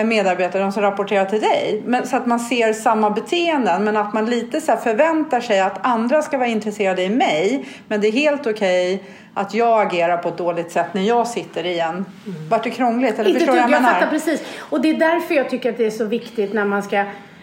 [0.06, 1.82] medarbetare, de som rapporterar till dig.
[1.86, 5.86] Men, så att man ser samma beteenden men att man lite så förväntar sig att
[5.86, 7.66] andra ska vara intresserade i mig.
[7.88, 11.28] Men det är helt okej okay att jag agerar på ett dåligt sätt när jag
[11.28, 11.90] sitter i en...
[11.90, 12.06] Mm.
[12.50, 13.20] Vart det krångligt?
[13.20, 14.44] Eller Inte förstår jag, jag fattar precis.
[14.60, 16.98] Och det är därför jag tycker att det är så viktigt när man ska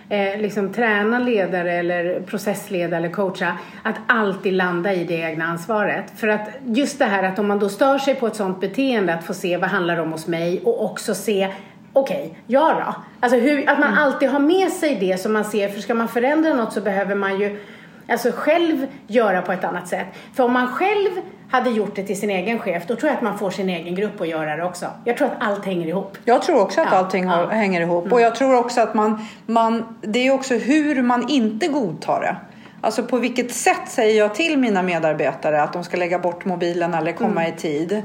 [0.09, 6.05] eh, liksom träna ledare eller processleda eller coacha att alltid landa i det egna ansvaret.
[6.16, 9.14] För att just det här att om man då stör sig på ett sånt beteende
[9.14, 11.49] att få se vad handlar det om hos mig och också se
[11.97, 12.95] okej, okay, ja då.
[13.21, 14.03] Alltså hur, att man mm.
[14.03, 17.15] alltid har med sig det som man ser, för ska man förändra något så behöver
[17.15, 17.61] man ju
[18.09, 20.07] alltså själv göra på ett annat sätt.
[20.35, 21.11] För om man själv
[21.51, 23.95] hade gjort det till sin egen chef, då tror jag att man får sin egen
[23.95, 24.87] grupp att göra det också.
[25.05, 26.19] Jag tror att allt hänger ihop.
[26.25, 27.47] Jag tror också att ja, allting ja.
[27.47, 28.05] hänger ihop.
[28.05, 28.13] Mm.
[28.13, 32.37] Och jag tror också att man, man, det är också hur man inte godtar det.
[32.81, 36.95] Alltså på vilket sätt säger jag till mina medarbetare att de ska lägga bort mobilen
[36.95, 37.55] eller komma mm.
[37.55, 38.03] i tid?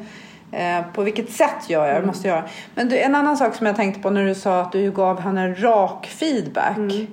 [0.51, 1.97] Eh, på vilket sätt gör jag det?
[1.97, 2.07] Mm.
[2.07, 2.43] Måste göra.
[2.75, 5.19] Men du, en annan sak som jag tänkte på när du sa att du gav
[5.19, 6.77] henne rak feedback.
[6.77, 7.07] Mm.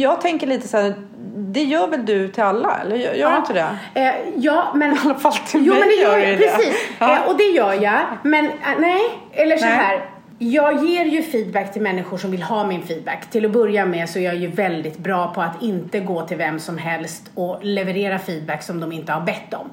[0.00, 0.94] Jag tänker lite så här,
[1.36, 2.78] det gör väl du till alla?
[2.80, 3.36] Eller gör ja.
[3.36, 3.78] inte det?
[3.94, 4.92] Eh, ja, men...
[4.94, 6.38] I alla fall till jo, mig men det gör jag.
[6.38, 6.76] Precis.
[6.98, 7.16] Ja.
[7.16, 8.00] Eh, och det gör jag.
[8.22, 9.00] Men eh, nej,
[9.32, 9.74] eller så nej.
[9.74, 10.10] här.
[10.42, 13.30] Jag ger ju feedback till människor som vill ha min feedback.
[13.30, 16.36] Till att börja med så är jag ju väldigt bra på att inte gå till
[16.36, 19.70] vem som helst och leverera feedback som de inte har bett om.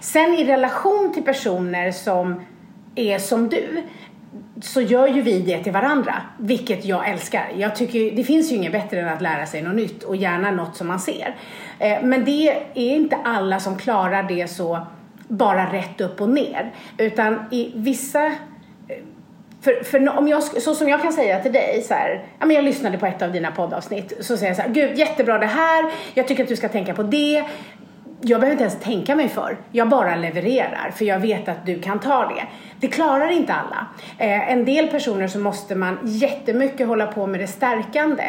[0.00, 2.42] Sen i relation till personer som
[2.94, 3.82] är som du
[4.62, 7.52] så gör ju vi det till varandra, vilket jag älskar.
[7.56, 10.50] Jag tycker, det finns ju inget bättre än att lära sig något nytt och gärna
[10.50, 11.36] något som man ser.
[11.78, 14.86] Eh, men det är inte alla som klarar det så
[15.28, 16.72] bara rätt upp och ner.
[16.98, 18.32] Utan i vissa
[19.60, 22.56] för, för om jag, så som jag kan säga till dig så här, ja men
[22.56, 25.46] jag lyssnade på ett av dina poddavsnitt, så säger jag så här, gud jättebra det
[25.46, 27.44] här, jag tycker att du ska tänka på det,
[28.22, 29.56] jag behöver inte ens tänka mig för.
[29.72, 32.46] Jag bara levererar för jag vet att du kan ta det.
[32.80, 33.86] Det klarar inte alla.
[34.18, 38.24] Eh, en del personer så måste man jättemycket hålla på med det stärkande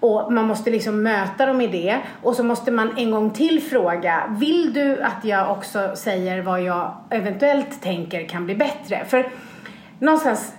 [0.00, 3.62] och man måste liksom möta dem i det och så måste man en gång till
[3.62, 9.04] fråga Vill du att jag också säger vad jag eventuellt tänker kan bli bättre?
[9.04, 9.28] För
[9.98, 10.52] någonstans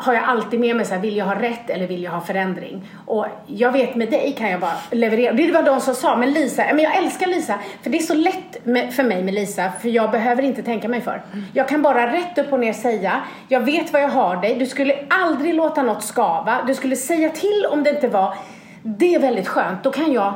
[0.00, 2.20] har jag alltid med mig så här, vill jag ha rätt eller vill jag ha
[2.20, 2.88] förändring?
[3.06, 5.32] Och jag vet med dig kan jag bara leverera.
[5.32, 7.58] Det var de som sa, men Lisa, men jag älskar Lisa.
[7.82, 10.88] För det är så lätt med, för mig med Lisa, för jag behöver inte tänka
[10.88, 11.22] mig för.
[11.52, 14.66] Jag kan bara rätt upp och ner säga, jag vet vad jag har dig, du
[14.66, 18.34] skulle aldrig låta något skava, du skulle säga till om det inte var,
[18.82, 19.82] det är väldigt skönt.
[19.82, 20.34] Då kan jag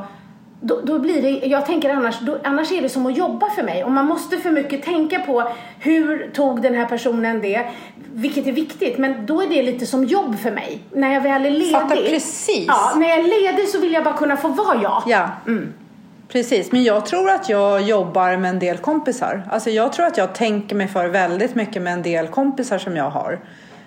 [0.65, 3.63] då, då, blir det, jag tänker annars, då, annars är det som att jobba för
[3.63, 3.85] mig.
[3.85, 7.67] Och man måste för mycket tänka på hur tog den här personen det,
[8.13, 8.99] vilket är viktigt.
[8.99, 10.81] Men då är det lite som jobb för mig.
[10.93, 11.73] När jag väl är ledig.
[11.73, 12.65] Fattar precis.
[12.69, 15.03] Ja, när jag är ledig så vill jag bara kunna få vara jag.
[15.07, 15.29] Ja.
[15.47, 15.73] Mm.
[16.29, 19.43] Precis, men jag tror att jag jobbar med en del kompisar.
[19.51, 22.97] Alltså jag tror att jag tänker mig för väldigt mycket med en del kompisar som
[22.97, 23.39] jag har.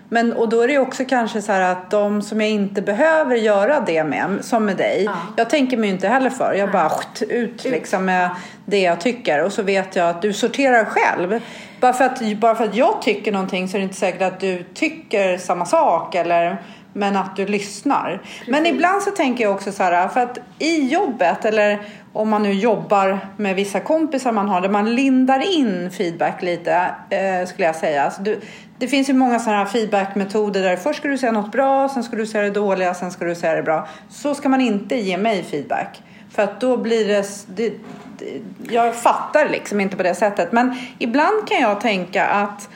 [0.09, 3.35] Men, och då är det också kanske så här att de som jag inte behöver
[3.35, 5.03] göra det med, som med dig.
[5.05, 5.13] Ja.
[5.35, 6.53] Jag tänker mig inte heller för.
[6.53, 6.91] Jag bara
[7.29, 8.29] ut liksom med
[8.65, 9.43] det jag tycker.
[9.43, 11.41] Och så vet jag att du sorterar själv.
[11.79, 14.39] Bara för, att, bara för att jag tycker någonting så är det inte säkert att
[14.39, 16.15] du tycker samma sak.
[16.15, 16.61] Eller,
[16.95, 18.21] men att du lyssnar.
[18.23, 18.47] Precis.
[18.47, 21.79] Men ibland så tänker jag också så här, för att i jobbet eller
[22.13, 26.73] om man nu jobbar med vissa kompisar man har där man lindar in feedback lite
[27.09, 28.03] eh, skulle jag säga.
[28.03, 28.39] Alltså du,
[28.77, 32.03] det finns ju många sådana här feedbackmetoder där först ska du säga något bra, sen
[32.03, 33.87] ska du säga det dåliga, sen ska du säga det bra.
[34.09, 36.01] Så ska man inte ge mig feedback.
[36.31, 37.73] För att då blir det, det,
[38.17, 38.41] det
[38.73, 40.51] jag fattar liksom inte på det sättet.
[40.51, 42.69] Men ibland kan jag tänka att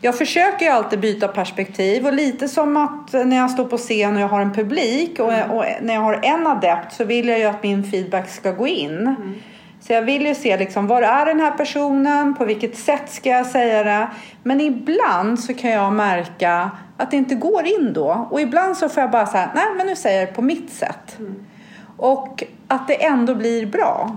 [0.00, 4.16] jag försöker ju alltid byta perspektiv och lite som att när jag står på scen
[4.16, 7.38] och jag har en publik och, och när jag har en adept så vill jag
[7.38, 8.98] ju att min feedback ska gå in.
[8.98, 9.34] Mm.
[9.80, 12.34] Så jag vill ju se liksom, var är den här personen?
[12.34, 14.08] På vilket sätt ska jag säga det?
[14.42, 18.28] Men ibland så kan jag märka att det inte går in då.
[18.30, 20.70] Och ibland så får jag bara säga, nej men nu säger jag det på mitt
[20.70, 21.18] sätt.
[21.18, 21.44] Mm.
[21.96, 24.16] Och att det ändå blir bra.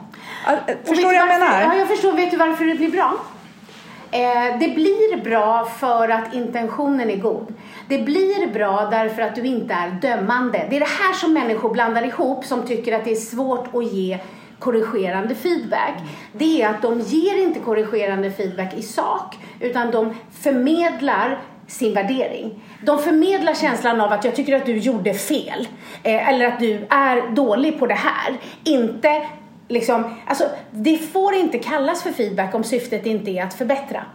[0.68, 1.62] Förstår du vad jag menar?
[1.62, 2.14] Ja, jag förstår.
[2.14, 3.14] Vet du varför det blir bra?
[4.12, 7.54] Eh, det blir bra för att intentionen är god.
[7.88, 10.68] Det blir bra därför att du inte är dömande.
[10.70, 13.94] Det är det här som människor blandar ihop som tycker att det är svårt att
[13.94, 14.20] ge
[14.60, 15.94] korrigerande feedback.
[16.34, 22.64] Det är att de ger inte korrigerande feedback i sak utan de förmedlar sin värdering.
[22.82, 25.68] De förmedlar känslan av att jag tycker att du gjorde fel
[26.04, 28.38] eh, eller att du är dålig på det här.
[28.64, 29.22] Inte
[29.72, 34.06] liksom, alltså det får inte kallas för feedback om syftet inte är att förbättra.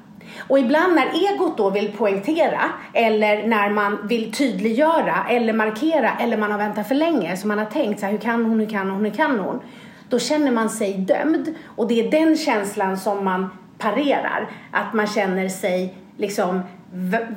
[0.49, 2.61] Och ibland när egot då vill poängtera
[2.93, 7.59] eller när man vill tydliggöra eller markera eller man har väntat för länge så man
[7.59, 9.61] har tänkt så här, hur kan hon, hur kan hon, hur kan hon?
[10.09, 14.51] Då känner man sig dömd och det är den känslan som man parerar.
[14.71, 16.61] Att man känner sig liksom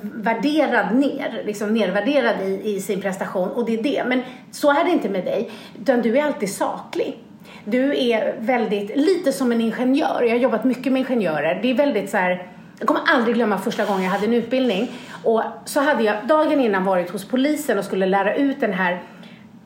[0.01, 4.03] värderad ner, liksom nervärderad i, i sin prestation och det är det.
[4.07, 5.51] Men så är det inte med dig,
[5.81, 7.17] utan du är alltid saklig.
[7.65, 10.21] Du är väldigt, lite som en ingenjör.
[10.21, 11.59] Jag har jobbat mycket med ingenjörer.
[11.61, 12.47] Det är väldigt så här,
[12.79, 14.91] jag kommer aldrig glömma första gången jag hade en utbildning.
[15.23, 19.01] Och så hade jag dagen innan varit hos polisen och skulle lära ut den här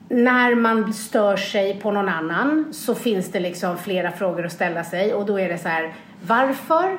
[0.09, 4.83] när man stör sig på någon annan så finns det liksom flera frågor att ställa
[4.83, 5.93] sig och då är det så här
[6.27, 6.97] varför?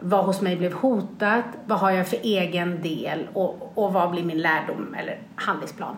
[0.00, 1.44] Vad hos mig blev hotat?
[1.66, 3.28] Vad har jag för egen del?
[3.32, 5.96] Och, och vad blir min lärdom eller handlingsplan?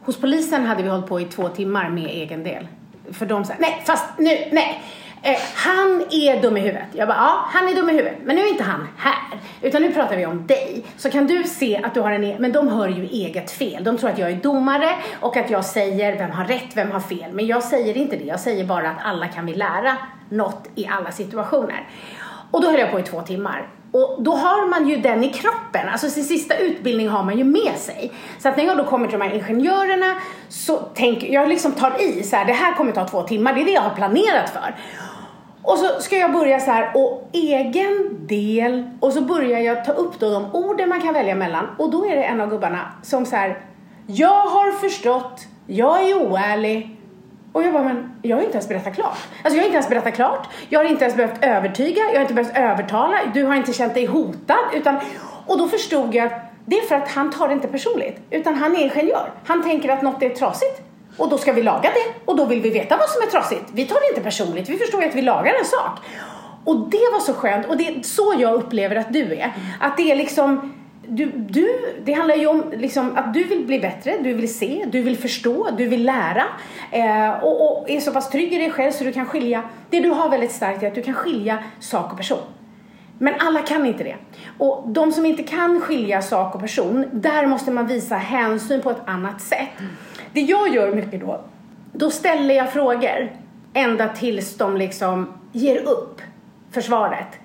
[0.00, 2.68] Hos polisen hade vi hållit på i två timmar med egen del.
[3.12, 4.82] För de säger nej fast nu, nej.
[5.22, 6.88] Eh, han är dum i huvudet.
[6.92, 8.18] Jag bara, ja, han är dum i huvudet.
[8.24, 9.40] Men nu är inte han här.
[9.62, 10.84] Utan nu pratar vi om dig.
[10.96, 13.84] Så kan du se att du har en e Men de hör ju eget fel.
[13.84, 17.00] De tror att jag är domare och att jag säger vem har rätt, vem har
[17.00, 17.32] fel.
[17.32, 18.24] Men jag säger inte det.
[18.24, 19.96] Jag säger bara att alla kan vi lära
[20.28, 21.88] något i alla situationer.
[22.50, 23.68] Och då höll jag på i två timmar.
[23.92, 27.44] Och då har man ju den i kroppen, alltså sin sista utbildning har man ju
[27.44, 28.12] med sig.
[28.38, 30.14] Så att när jag då kommer till de här ingenjörerna
[30.48, 33.60] så tänker jag liksom tar i så här, det här kommer ta två timmar, det
[33.60, 34.74] är det jag har planerat för.
[35.62, 39.92] Och så ska jag börja så här, och egen del, och så börjar jag ta
[39.92, 41.66] upp då de orden man kan välja mellan.
[41.78, 43.58] Och då är det en av gubbarna som så här,
[44.06, 46.99] jag har förstått, jag är oärlig,
[47.52, 49.18] och jag bara, men jag har inte ens berättat klart.
[49.42, 50.48] Alltså jag har inte ens berättat klart.
[50.68, 53.94] Jag har inte ens behövt övertyga, jag har inte behövt övertala, du har inte känt
[53.94, 54.58] dig hotad.
[54.74, 54.96] Utan,
[55.46, 58.20] och då förstod jag att det är för att han tar det inte personligt.
[58.30, 59.32] Utan han är ingenjör.
[59.46, 60.82] Han tänker att något är trasigt.
[61.16, 62.12] Och då ska vi laga det.
[62.24, 63.64] Och då vill vi veta vad som är trasigt.
[63.72, 64.68] Vi tar det inte personligt.
[64.68, 65.98] Vi förstår ju att vi lagar en sak.
[66.64, 67.66] Och det var så skönt.
[67.66, 69.52] Och det är så jag upplever att du är.
[69.80, 70.74] Att det är liksom
[71.10, 71.68] du, du,
[72.04, 75.16] det handlar ju om liksom, att du vill bli bättre, du vill se, du vill
[75.16, 76.44] förstå, du vill lära
[76.90, 79.62] eh, och, och, är så pass trygg i dig själv så du kan skilja.
[79.90, 82.42] Det du har väldigt starkt är att du kan skilja sak och person.
[83.18, 84.16] Men alla kan inte det.
[84.58, 88.90] Och de som inte kan skilja sak och person, där måste man visa hänsyn på
[88.90, 89.68] ett annat sätt.
[90.32, 91.40] Det jag gör mycket då,
[91.92, 93.32] då ställer jag frågor
[93.74, 96.20] ända tills de liksom ger upp
[96.70, 97.39] försvaret.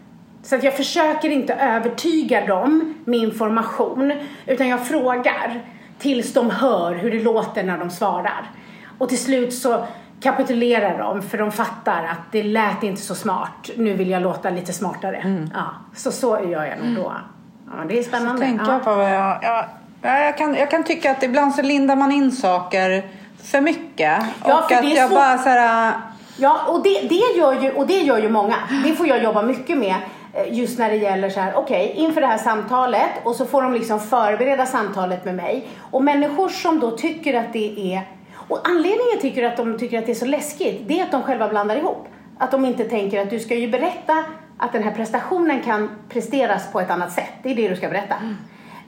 [0.45, 4.13] Så att jag försöker inte övertyga dem med information
[4.45, 5.61] utan jag frågar
[5.99, 8.51] tills de hör hur det låter när de svarar.
[8.97, 9.85] Och till slut så
[10.21, 13.69] kapitulerar de för de fattar att det lät inte så smart.
[13.75, 15.17] Nu vill jag låta lite smartare.
[15.17, 15.49] Mm.
[15.53, 17.13] Ja, så så gör jag nog då.
[17.65, 18.41] Ja, det är spännande.
[18.41, 19.65] Så tänker jag på vad jag, jag,
[20.01, 23.09] jag, kan, jag kan tycka att ibland så lindar man in saker
[23.43, 24.19] för mycket.
[24.45, 25.15] Ja, och att jag så...
[25.15, 25.93] bara så här,
[26.37, 28.55] Ja, och det, det, gör ju, och det gör ju många.
[28.83, 29.95] Det får jag jobba mycket med.
[30.35, 33.45] Eh, just när det gäller så här, okej, okay, inför det här samtalet och så
[33.45, 35.67] får de liksom förbereda samtalet med mig.
[35.91, 38.01] Och människor som då tycker att det är,
[38.47, 41.23] och anledningen till att de tycker att det är så läskigt, det är att de
[41.23, 42.07] själva blandar ihop.
[42.37, 44.23] Att de inte tänker att du ska ju berätta
[44.57, 47.31] att den här prestationen kan presteras på ett annat sätt.
[47.43, 48.15] Det är det du ska berätta.
[48.15, 48.35] Mm.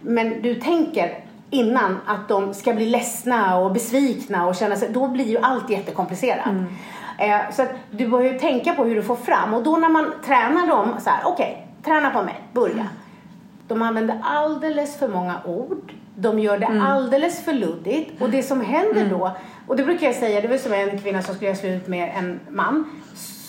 [0.01, 5.07] Men du tänker innan att de ska bli ledsna och besvikna och känna sig, då
[5.07, 6.45] blir ju allt jättekomplicerat.
[6.45, 6.65] Mm.
[7.17, 9.89] Eh, så att du bör ju tänka på hur du får fram och då när
[9.89, 12.87] man tränar dem så här, okej, okay, träna på mig, börja.
[13.67, 15.93] De använder alldeles för många ord.
[16.15, 16.85] De gör det mm.
[16.85, 18.21] alldeles för luddigt.
[18.21, 19.09] Och det som händer mm.
[19.09, 19.31] då,
[19.67, 22.13] och det brukar jag säga, det var som en kvinna som skulle göra slut med
[22.17, 23.01] en man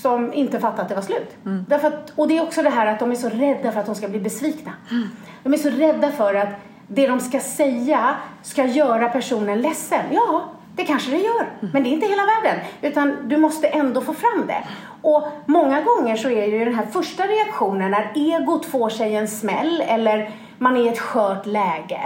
[0.03, 1.37] som inte fattade att det var slut.
[1.45, 1.65] Mm.
[1.69, 3.87] Därför att, och det är också det här att de är så rädda för att
[3.87, 4.73] de ska bli besvikna.
[4.91, 5.09] Mm.
[5.43, 6.49] De är så rädda för att
[6.87, 10.05] det de ska säga ska göra personen ledsen.
[10.11, 10.45] Ja,
[10.79, 12.65] det kanske det gör, men det är inte hela världen.
[12.83, 14.65] Utan du måste ändå få fram det.
[15.03, 19.29] Och många gånger så är ju den här första reaktionen när egot får sig en
[19.29, 22.01] smäll eller man är i ett skört läge.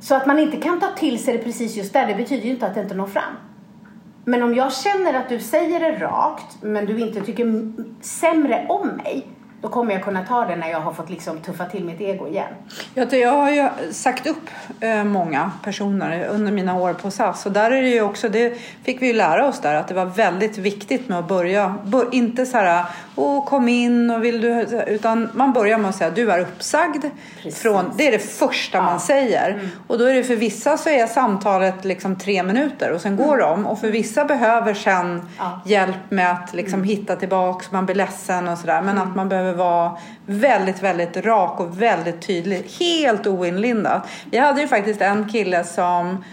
[0.00, 2.50] Så att man inte kan ta till sig det precis just där, det betyder ju
[2.50, 3.34] inte att det inte når fram.
[4.24, 8.88] Men om jag känner att du säger det rakt, men du inte tycker sämre om
[8.88, 9.26] mig,
[9.60, 12.28] då kommer jag kunna ta det när jag har fått liksom tuffa till mitt ego
[12.28, 12.52] igen.
[12.94, 17.70] Jag har ju sagt upp eh, många personer under mina år på SAS och där
[17.70, 20.58] är det ju också, det fick vi ju lära oss där, att det var väldigt
[20.58, 21.74] viktigt med att börja,
[22.12, 22.84] inte så här,
[23.16, 27.04] åh kom in och vill du, utan man börjar med att säga du är uppsagd.
[27.54, 28.82] Från, det är det första ja.
[28.82, 29.50] man säger.
[29.50, 29.68] Mm.
[29.86, 33.34] Och då är det för vissa så är samtalet liksom tre minuter och sen går
[33.34, 33.38] mm.
[33.38, 35.60] de och för vissa behöver sen ja.
[35.64, 36.88] hjälp med att liksom mm.
[36.88, 38.82] hitta tillbaks, man blir ledsen och sådär.
[38.82, 39.08] Men mm.
[39.08, 42.64] att man behöver vara väldigt, väldigt rak och väldigt tydlig.
[42.80, 44.08] Helt oinlindat.
[44.30, 46.24] Vi hade ju faktiskt en kille som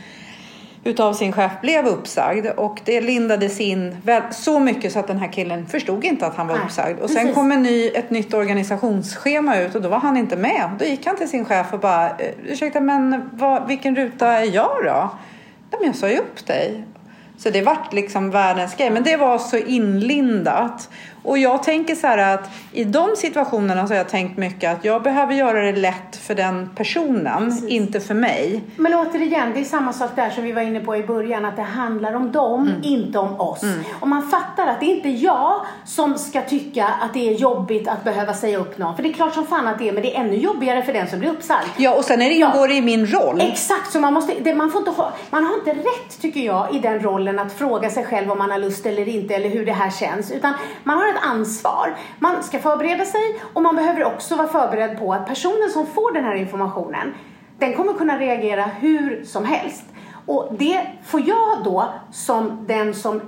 [0.84, 5.18] utav sin chef blev uppsagd och det lindades in väl, så mycket så att den
[5.18, 7.00] här killen förstod inte att han var Nej, uppsagd.
[7.00, 7.36] Och sen precis.
[7.36, 10.70] kom en ny, ett nytt organisationsschema ut och då var han inte med.
[10.80, 14.56] Då gick han till sin chef och bara, "Eh, ursäkta men vad, vilken ruta är
[14.56, 15.10] jag då?
[15.72, 16.84] Nej men jag sa ju upp dig.
[17.38, 18.90] Så det vart liksom världens grej.
[18.90, 20.90] Men det var så inlindat.
[21.28, 24.86] Och jag tänker så här att i de situationerna så har jag tänkt mycket att
[24.86, 28.64] jag behöver göra det lätt för den personen, inte för mig.
[28.76, 31.56] Men återigen, det är samma sak där som vi var inne på i början, att
[31.56, 33.62] det handlar om dem, inte om oss.
[34.00, 37.88] Och man fattar att det är inte jag som ska tycka att det är jobbigt
[37.88, 38.96] att behöva säga upp någon.
[38.96, 40.94] För det är klart som fan att det är, men det är ännu jobbigare för
[40.94, 41.68] den som blir uppsagd.
[41.78, 42.52] Ja, och sen är det, Ja.
[42.54, 43.42] ingår det i min roll.
[43.42, 46.76] Exakt, så man, måste, det, man, får inte ha, man har inte rätt tycker jag
[46.76, 49.66] i den rollen att fråga sig själv om man har lust eller inte eller hur
[49.66, 50.32] det här känns.
[50.32, 50.54] Utan
[50.84, 51.98] man har ett ansvar.
[52.20, 56.14] Man ska förbereda sig och man behöver också vara förberedd på att personen som får
[56.14, 57.14] den här informationen
[57.60, 59.84] den kommer kunna reagera hur som helst.
[60.26, 63.22] Och det får jag då som den som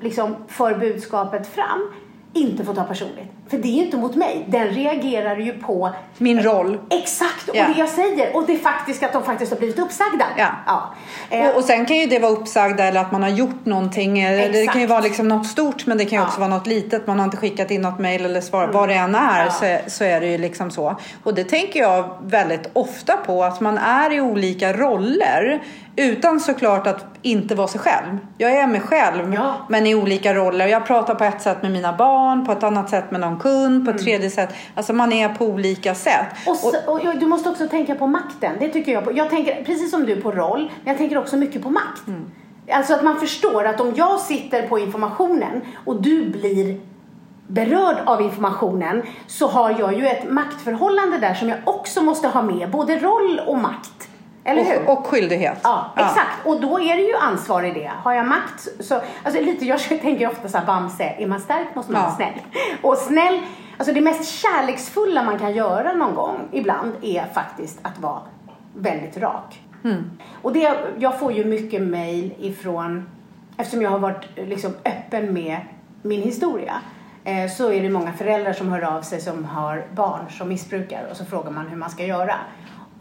[0.00, 1.92] liksom för budskapet fram
[2.32, 3.32] inte få ta personligt.
[3.50, 4.44] För det är ju inte mot mig.
[4.48, 6.78] Den reagerar ju på Min roll.
[6.90, 7.64] Exakt, och Ja.
[7.66, 8.36] det jag säger.
[8.36, 10.24] Och det faktiska att de faktiskt har blivit uppsagda.
[10.36, 10.94] Ja.
[11.30, 14.20] Eh, Och, och sen kan ju det vara uppsagda eller att man har gjort någonting.
[14.20, 14.72] eller Det Exakt.
[14.72, 16.26] kan ju vara liksom något stort men det kan ju Ja.
[16.26, 17.06] också vara något litet.
[17.06, 18.66] Man har inte skickat in något mejl eller svar.
[18.72, 19.44] Vad det än är Mm.
[19.46, 19.50] Ja.
[19.50, 20.96] så, är- så är det ju liksom så.
[21.22, 23.44] Och det tänker jag väldigt ofta på.
[23.44, 25.62] Att man är i olika roller.
[25.96, 28.18] Utan såklart att inte vara sig själv.
[28.38, 29.54] Jag är mig själv Ja.
[29.68, 30.66] men i olika roller.
[30.66, 33.84] Jag pratar på ett sätt med mina barn, på ett annat sätt med någon kund,
[33.84, 33.96] på Mm.
[33.96, 34.54] ett tredje sätt.
[34.74, 36.26] Alltså man är på olika sätt.
[36.46, 38.52] och, så, och du måste också tänka på makten.
[38.60, 39.12] Det tycker jag på.
[39.16, 42.06] Jag tänker precis som du på roll, men jag tänker också mycket på makt.
[42.06, 42.24] Mm.
[42.70, 46.80] Alltså att man förstår att om jag sitter på informationen och du blir
[47.46, 52.42] berörd av informationen så har jag ju ett maktförhållande där som jag också måste ha
[52.42, 52.70] med.
[52.70, 54.08] Både roll och makt.
[54.44, 54.88] Eller hur?
[54.88, 55.58] och, och skyldighet.
[55.62, 56.46] Ja, exakt.
[56.46, 57.92] Och då är det ju ansvar i det.
[58.02, 61.74] Har jag makt så, alltså lite, jag tänker ofta så här, Bamse, är man stark
[61.74, 62.06] måste man Ja.
[62.06, 62.32] vara snäll.
[62.82, 63.40] Och snäll,
[63.78, 68.20] alltså det mest kärleksfulla man kan göra någon gång ibland är faktiskt att vara
[68.74, 69.60] väldigt rak.
[70.42, 73.10] Och det, jag får ju mycket mail ifrån,
[73.56, 75.60] eftersom jag har varit liksom öppen med
[76.02, 76.74] min historia,
[77.24, 81.06] eh, så är det många föräldrar som hör av sig som har barn som missbrukar
[81.10, 82.34] och så frågar man hur man ska göra.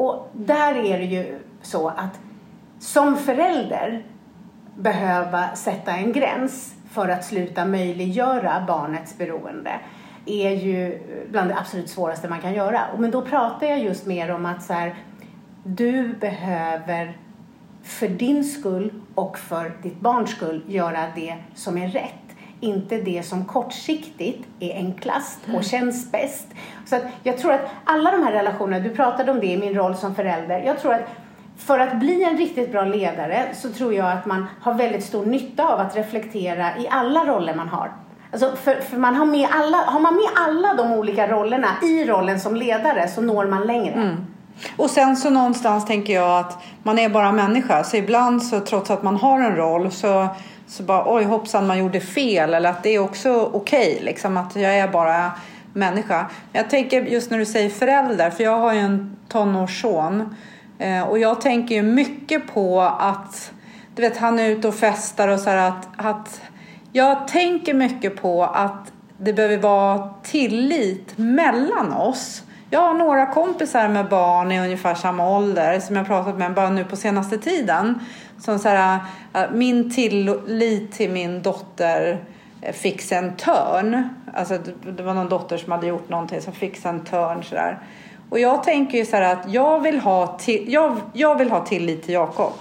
[0.02, 2.20] Och där är det ju så att
[2.80, 4.04] som förälder
[4.76, 9.80] behöva sätta en gräns för att sluta möjliggöra barnets beroende
[10.26, 12.82] är ju bland det absolut svåraste man kan göra.
[12.98, 14.96] Men då pratar jag just mer om att så här,
[15.64, 17.18] du behöver
[17.84, 22.21] för din skull och för ditt barns skull göra det som är rätt.
[22.64, 26.48] Inte det som kortsiktigt är enklast och känns bäst.
[26.86, 29.74] Så att jag tror att alla de här relationerna, du pratade om det i min
[29.74, 30.64] roll som förälder.
[30.66, 31.10] Jag tror att
[31.58, 35.26] för att bli en riktigt bra ledare så tror jag att man har väldigt stor
[35.26, 37.92] nytta av att reflektera i alla roller man har.
[38.32, 42.06] Alltså för, för man har, med alla, har man med alla de olika rollerna i
[42.06, 44.18] rollen som ledare så når man längre.
[44.78, 47.84] Och sen så någonstans tänker jag att man är bara människa.
[47.84, 50.28] Så ibland så trots att man har en roll så,
[50.72, 52.54] så bara oj hoppsan man gjorde fel.
[52.54, 55.32] Eller att det är också okej liksom att jag är bara
[55.74, 56.26] människa.
[56.54, 58.30] Jag tänker just när du säger förälder.
[58.30, 60.36] För jag har ju en tonårsson.
[60.80, 63.52] Eh, och jag tänker ju mycket på att
[63.96, 66.42] du vet han är ute och festar och så här att, att
[66.92, 72.44] jag tänker mycket på att det behöver vara tillit mellan oss.
[72.70, 76.70] Jag har några kompisar med barn i ungefär samma ålder som jag pratat med bara
[76.70, 78.00] nu på senaste tiden.
[78.42, 79.00] Som så här,
[79.34, 82.20] äh, min tillit till min dotter
[82.62, 84.10] eh, fick sig en törn.
[84.34, 84.58] Alltså
[84.98, 87.80] det- var någon dotter som hade gjort någonting som fick sig en törn Så där.
[88.30, 91.66] Och jag tänker ju så här att jag vill ha, till, jag, jag vill ha
[91.66, 92.54] tillit till Jakob.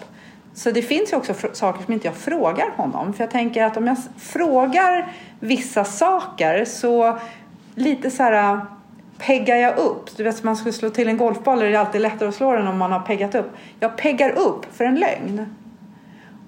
[0.55, 3.13] Så det finns ju också saker som inte jag frågar honom.
[3.13, 7.19] För jag tänker att om jag frågar vissa saker så
[7.75, 8.63] lite så här äh,
[9.19, 10.17] peggar jag upp.
[10.17, 12.53] Du vet som man skulle slå till en golfboll är det alltid lättare att slå
[12.53, 13.51] den om man har peggat upp.
[13.81, 15.47] Jag peggar upp för en lögn.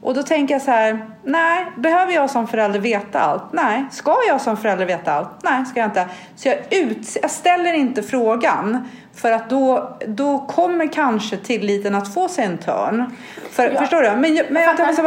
[0.03, 3.43] Och då tänker jag så här, nej, behöver jag som förälder veta allt?
[3.53, 3.85] Nej.
[3.91, 5.29] Ska jag som förälder veta allt?
[5.43, 6.07] Nej, ska jag inte.
[6.37, 12.15] Så jag, ut, jag ställer inte frågan för att då, då kommer kanske tilliten att
[12.15, 13.17] få sig en törn.
[13.51, 13.81] För, Ja.
[13.81, 14.11] Förstår du?
[14.17, 15.03] Men, jag- men, jag, tänker så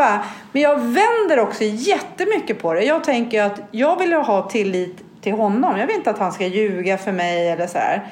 [0.52, 2.82] men jag vänder också jättemycket på det.
[2.84, 5.78] Jag tänker att jag vill ha tillit till honom.
[5.80, 8.04] Jag vill inte att han ska ljuga för mig eller så här.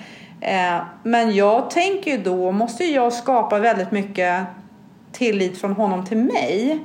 [0.42, 4.44] Eh, men jag tänker ju då måste jag skapa väldigt mycket
[5.14, 6.80] tillit från honom till mig.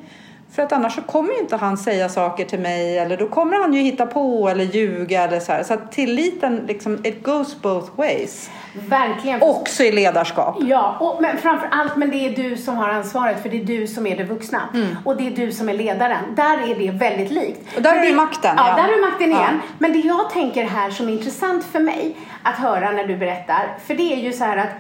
[0.53, 3.57] För att annars så kommer ju inte han säga saker till mig eller då kommer
[3.63, 5.63] han ju hitta på eller ljuga eller så här.
[5.63, 8.51] Så att tilliten liksom, it goes both ways.
[8.89, 9.43] Verkligen.
[9.43, 10.57] Också i ledarskap.
[10.61, 13.65] Ja, och, men framför allt, men det är du som har ansvaret för det är
[13.65, 14.61] du som är det vuxna.
[14.75, 14.97] Mm.
[15.05, 16.35] Och det är du som är ledaren.
[16.37, 17.77] Där är det väldigt likt.
[17.77, 18.83] Och där Men du det- makten, Ja, ja.
[18.83, 19.37] där du makten Ja.
[19.39, 19.61] igen.
[19.79, 23.77] Men det jag tänker här som är intressant för mig att höra när du berättar,
[23.87, 24.71] för det är ju så här att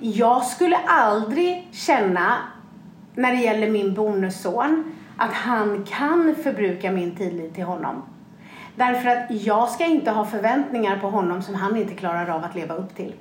[0.00, 2.34] jag skulle aldrig känna
[3.18, 4.84] när det gäller min bonusson
[5.16, 8.02] att han kan förbruka min tillit till honom.
[8.76, 12.54] Därför att jag ska inte ha förväntningar på honom som han inte klarar av att
[12.54, 13.14] leva upp till.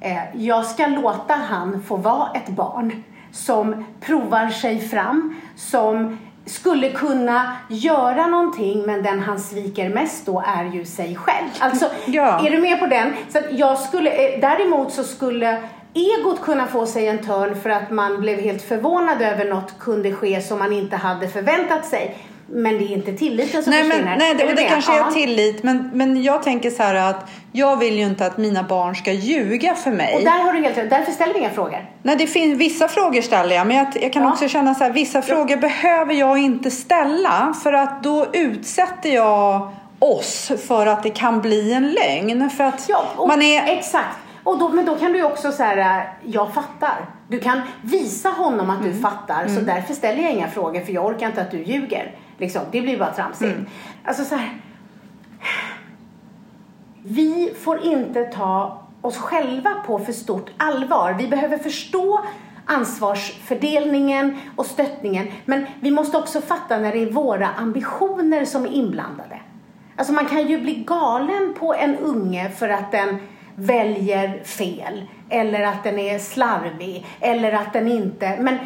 [0.00, 3.02] Eh, Jag ska låta han få vara ett barn
[3.32, 10.42] som provar sig fram, som skulle kunna göra någonting men den han sviker mest då
[10.46, 11.48] är ju sig själv.
[11.60, 12.46] Alltså, Ja.
[12.46, 13.12] är du med på den?
[13.28, 15.62] Så jag skulle, eh, däremot så skulle
[15.94, 20.12] egot kunna få sig en törn för att man blev helt förvånad över något kunde
[20.12, 22.16] ske som man inte hade förväntat sig.
[22.54, 24.04] Men det är inte tilliten som Nej, försvinner.
[24.10, 24.68] men, nej det, det med?
[24.68, 25.06] kanske Ja.
[25.06, 25.62] är tillit.
[25.62, 29.12] Men, men jag tänker så här att jag vill ju inte att mina barn ska
[29.12, 30.14] ljuga för mig.
[30.16, 30.90] Och där har du helt rätt.
[30.90, 31.90] Därför ställer vi inga frågor.
[32.02, 34.32] Nej, det finns, vissa frågor ställer jag, men jag, jag kan Ja.
[34.32, 39.70] också känna så här, vissa frågor behöver jag inte ställa för att då utsätter jag
[39.98, 42.50] oss för att det kan bli en lögn.
[42.50, 43.72] För att Ja, man är...
[43.72, 44.16] exakt.
[44.44, 47.06] Och då, men då kan du också säga, jag fattar.
[47.28, 48.92] Du kan visa honom att Mm.
[48.92, 52.14] du fattar, så därför ställer jag inga frågor för jag orkar inte att du ljuger.
[52.38, 53.54] Liksom, det blir bara tramsigt.
[53.54, 53.66] Mm.
[54.04, 54.60] Alltså så här.
[57.04, 61.12] Vi får inte ta oss själva på för stort allvar.
[61.18, 62.20] Vi behöver förstå
[62.66, 65.26] ansvarsfördelningen och stöttningen.
[65.44, 69.40] Men vi måste också fatta när det är våra ambitioner som är inblandade.
[69.96, 73.18] Alltså man kan ju bli galen på en unge för att den
[73.54, 75.04] väljer fel.
[75.30, 77.06] Eller att den är slarvig.
[77.20, 78.36] Eller att den inte...
[78.40, 78.58] Men,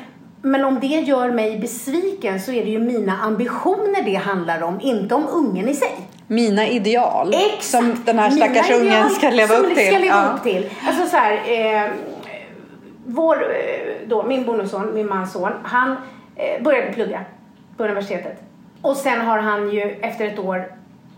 [0.42, 4.80] men om det gör mig besviken så är det ju mina ambitioner det handlar om,
[4.80, 5.92] inte om ungen i sig.
[6.26, 7.64] Mina ideal Exakt.
[7.64, 9.86] som den här Mina stackars ideal ungen ska leva upp till.
[9.86, 10.32] Ska leva Ja.
[10.36, 10.70] upp till.
[10.86, 11.32] Alltså så här,
[11.84, 11.90] eh,
[13.06, 15.96] vår, eh, då, min bonusson, min mans son, han
[16.36, 17.20] eh, började plugga
[17.76, 18.42] på universitetet.
[18.82, 20.72] Och sen har han ju efter ett år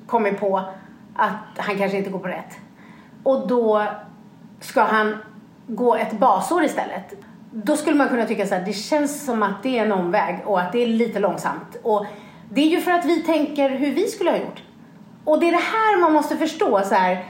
[0.06, 0.62] kommit på
[1.16, 2.58] att han kanske inte går på rätt.
[3.28, 3.84] Och då
[4.60, 5.16] ska han
[5.66, 7.14] gå ett basår istället.
[7.50, 10.42] Då skulle man kunna tycka så här, det känns som att det är en omväg
[10.44, 11.76] och att det är lite långsamt.
[11.82, 12.06] Och
[12.50, 14.62] det är ju för att vi tänker hur vi skulle ha gjort.
[15.24, 17.24] Och det är det här man måste förstå så här.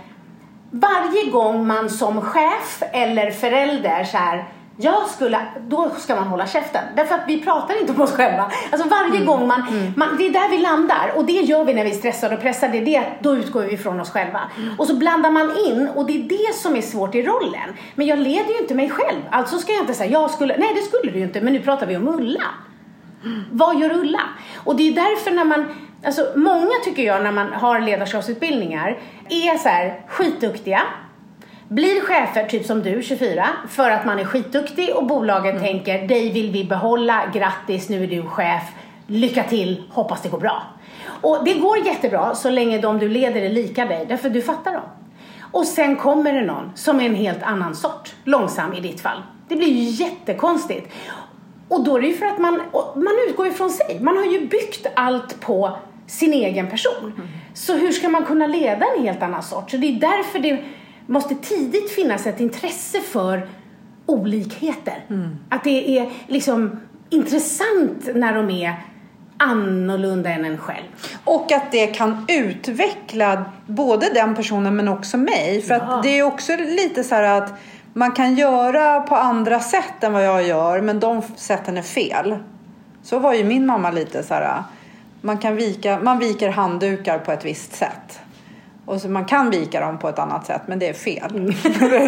[0.71, 4.49] Varje gång man som chef eller förälder så här,
[4.81, 6.83] jag skulle, då ska man hålla käften.
[6.97, 8.51] Därför att vi pratar inte om oss själva.
[8.71, 9.63] Alltså varje gång man,
[9.97, 11.13] man, det är där vi landar.
[11.17, 12.81] Och det gör vi när vi är stressade och pressade.
[12.81, 14.41] Det är att då utgår vi från oss själva.
[14.79, 17.77] Och så blandar man in och det är det som är svårt i rollen.
[17.95, 19.21] Men jag leder ju inte mig själv.
[19.31, 21.41] Alltså ska jag inte säga, jag skulle, nej det skulle du ju inte.
[21.41, 22.45] Men nu pratar vi om Ulla.
[23.51, 24.23] Vad gör Ulla?
[24.57, 25.67] Och det är därför när man,
[26.05, 28.99] alltså många tycker jag när man har ledarskapsutbildningar
[29.29, 30.83] är så här skitduktiga,
[31.69, 36.33] blir chefer, typ som du, 24, för att man är skitduktig och bolaget tänker dig
[36.33, 38.63] vill vi behålla, grattis, nu är du chef,
[39.07, 40.63] lycka till, hoppas det går bra.
[41.21, 44.73] Och det går jättebra så länge de du leder är lika dig, därför du fattar
[44.73, 44.83] dem.
[45.53, 49.23] Och sen kommer det någon som är en helt annan sort, långsam i ditt fall.
[49.49, 50.93] Det blir ju jättekonstigt.
[51.69, 52.61] Och då är det ju för att man,
[52.95, 54.01] man utgår ifrån sig.
[54.01, 57.13] Man har ju byggt allt på sin egen person.
[57.55, 59.71] Så hur ska man kunna leda en helt annan sort?
[59.71, 60.59] Så det är därför det
[61.09, 63.49] måste tidigt finnas ett intresse för
[64.07, 65.05] olikheter.
[65.49, 66.81] Att det är liksom
[67.11, 68.75] intressant när de är
[69.39, 70.85] annorlunda än en själv.
[71.25, 75.63] Och att det kan utveckla både den personen men också mig.
[75.63, 75.81] För Ja.
[75.81, 77.53] att det är också lite så här att
[77.93, 82.37] man kan göra på andra sätt än vad jag gör men de sätten är fel.
[83.03, 84.63] Så var ju min mamma lite så här.
[85.21, 88.21] Man, kan vika, man viker handdukar på ett visst sätt.
[88.89, 91.31] Och så man kan vika dem på ett annat sätt men det är fel.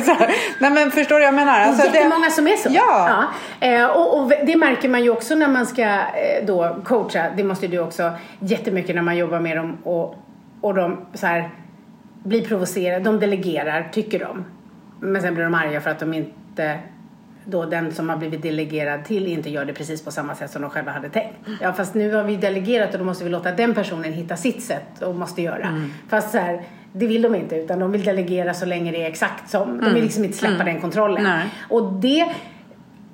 [0.06, 0.34] Här.
[0.58, 1.60] Nej men förstår du vad jag menar?
[1.60, 2.68] Alltså, det är jättemånga som är så.
[2.72, 3.24] Ja.
[3.60, 7.30] Eh, och, och det märker man ju också när man ska eh, då coacha.
[7.36, 10.14] Det måste du också jättemycket när man jobbar med dem och,
[10.60, 11.50] och de så här,
[12.22, 13.04] blir provocerade.
[13.04, 14.44] De delegerar, tycker de.
[15.00, 16.78] Men sen blir de arga för att de inte
[17.44, 20.62] då den som har blivit delegerad till inte gör det precis på samma sätt som
[20.62, 21.36] de själva hade tänkt.
[21.60, 24.62] Ja fast nu har vi delegerat och då måste vi låta den personen hitta sitt
[24.62, 25.82] sätt och måste göra.
[26.08, 26.62] Fast så här,
[26.92, 29.80] det vill de inte utan de vill delegera så länge det är exakt som.
[29.80, 31.22] De vill liksom inte släppa den kontrollen.
[31.22, 31.46] Nej.
[31.68, 32.34] Och det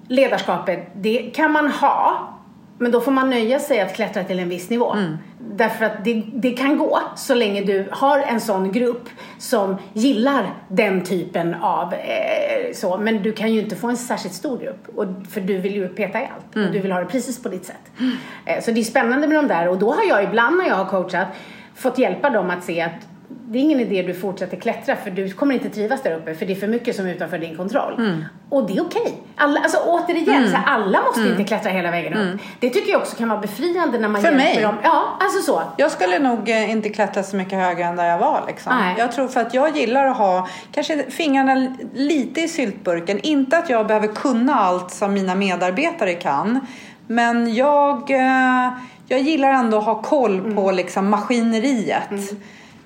[0.09, 2.36] ledarskapet, det kan man ha
[2.79, 4.93] Men då får man nöja sig att klättra till en viss nivå.
[4.93, 5.17] Mm.
[5.39, 9.09] Därför att det, det kan gå så länge du har en sån grupp
[9.39, 12.99] som gillar den typen av eh, så.
[12.99, 14.89] Men du kan ju inte få en särskilt stor grupp.
[14.97, 16.57] Och, för du vill ju peta i allt.
[16.57, 16.69] Mm.
[16.69, 17.93] Och du vill ha det precis på ditt sätt.
[18.45, 19.69] Eh, så det är spännande med de där.
[19.69, 21.29] Och då har jag ibland när jag har coachat
[21.75, 25.31] fått hjälpa dem att se att det är ingen idé du fortsätter klättra för du
[25.33, 27.95] kommer inte trivas där uppe för det är för mycket som är utanför din kontroll.
[27.99, 28.25] Mm.
[28.49, 29.15] Och det är okej.
[29.37, 32.41] Alla, alltså återigen, så här, alla måste inte klättra hela vägen upp.
[32.61, 34.39] Det tycker jag också kan vara befriande när man Mm.
[34.39, 34.63] För hjälper mig.
[34.63, 34.75] dem.
[34.83, 35.63] Ja, alltså så.
[35.77, 38.45] Jag skulle nog eh, inte klättra så mycket högre än där jag var.
[38.47, 38.73] Liksom.
[38.79, 38.95] Nej.
[38.99, 43.21] Jag tror för att jag gillar att ha kanske fingrarna lite i syltburken.
[43.23, 46.67] Inte att jag behöver kunna allt som mina medarbetare kan.
[47.07, 48.69] Men jag, eh,
[49.09, 50.75] jag gillar ändå att ha koll på Mm.
[50.77, 52.11] liksom, maskineriet.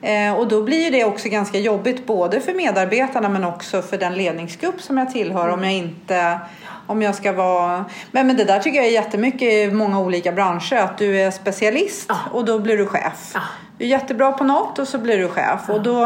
[0.03, 4.15] Eh, och då blir det också ganska jobbigt både för medarbetarna men också för den
[4.15, 6.39] ledningsgrupp som jag tillhör om jag inte
[6.91, 7.85] om jag ska vara...
[8.11, 10.77] Men, men det där tycker jag är jättemycket i många olika branscher.
[10.77, 12.17] Att du är specialist Ja.
[12.33, 13.31] och då blir du chef.
[13.35, 13.41] Ja.
[13.79, 15.61] Du är jättebra på något och så blir du chef.
[15.69, 16.05] Och, då,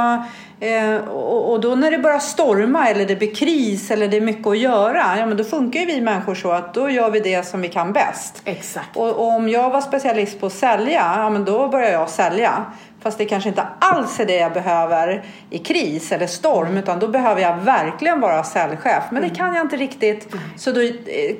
[0.61, 4.21] eh, och, och då när det börjar storma eller det blir kris eller det är
[4.21, 5.19] mycket att göra.
[5.19, 7.69] Ja men då funkar ju vi människor så att då gör vi det som vi
[7.69, 8.43] kan bäst.
[8.45, 8.97] Exakt.
[8.97, 12.65] Och, och om jag var specialist på att sälja, ja men då börjar jag sälja.
[13.05, 16.77] Fast det kanske inte alls är det jag behöver i kris eller storm.
[16.77, 19.03] Utan då behöver jag verkligen vara säljchef.
[19.11, 20.35] Men det kan jag inte riktigt.
[20.57, 20.91] Så då eh,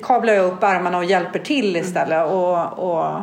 [0.03, 2.25] kavlar jag upp armarna och hjälper till istället.
[2.25, 3.17] Och, och,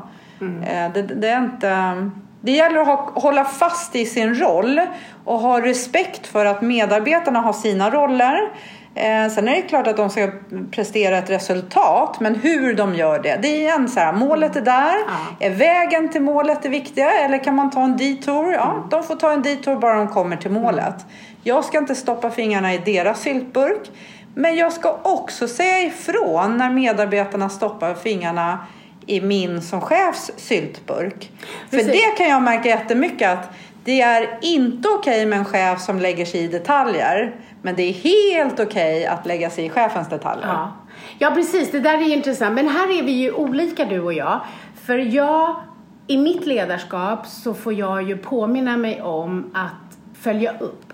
[0.67, 2.11] eh, det, det är inte...
[2.41, 4.81] Det gäller att ha, hålla fast i sin roll
[5.25, 8.51] och ha respekt för att medarbetarna har sina roller.
[8.95, 10.31] Eh, sen är det klart att de ska
[10.71, 13.39] prestera ett resultat, men hur de gör det.
[13.43, 14.95] Det är igen så här, målet är där.
[15.09, 15.47] Ja.
[15.47, 18.53] Är vägen till målet det viktiga eller kan man ta en detour?
[18.53, 20.95] Ja, de får ta en detour bara de kommer till målet.
[21.43, 23.91] Jag ska inte stoppa fingrarna i deras syltburk.
[24.35, 28.59] Men jag ska också säga ifrån när medarbetarna stoppar fingrarna
[29.07, 31.31] i min som chefs syltburk.
[31.71, 31.93] För Precis.
[31.93, 33.51] det kan jag märka jättemycket att
[33.85, 37.35] det är inte okej med en chef som lägger sig i detaljer.
[37.63, 40.47] Men det är helt okej att lägga sig i chefens detaljer.
[40.47, 40.73] Ja.
[41.19, 41.71] ja, precis.
[41.71, 42.55] Det där är ju intressant.
[42.55, 44.41] Men här är vi ju olika du och jag.
[44.87, 45.57] För jag,
[46.07, 50.93] i mitt ledarskap så får jag ju påminna mig om att följa upp.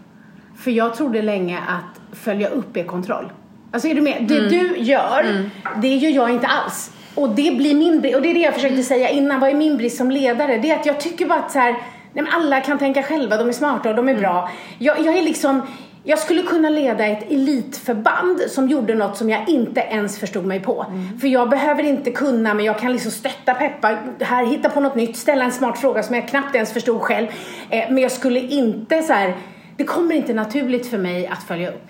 [0.56, 3.32] För jag trodde länge att följa upp är kontroll.
[3.72, 4.24] Alltså är du med?
[4.28, 6.92] Det du gör, det gör jag inte alls.
[7.14, 9.54] Och det blir min brist, och det är det jag försökte säga innan, vad är
[9.54, 10.58] min brist som ledare?
[10.58, 11.72] Det är att jag tycker bara att så här,
[12.12, 14.50] nej men alla kan tänka själva, de är smarta och de är bra.
[14.78, 15.62] Jag, jag är liksom,
[16.08, 20.60] jag skulle kunna leda ett elitförband som gjorde något som jag inte ens förstod mig
[20.60, 20.86] på.
[21.20, 24.94] För jag behöver inte kunna, men jag kan liksom stötta, peppa, här, hitta på något
[24.94, 27.26] nytt, ställa en smart fråga som jag knappt ens förstod själv.
[27.70, 29.36] Eh, men jag skulle inte så här,
[29.76, 31.86] det kommer inte naturligt för mig att följa upp.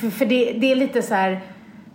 [0.00, 1.40] För, för det, det är lite så här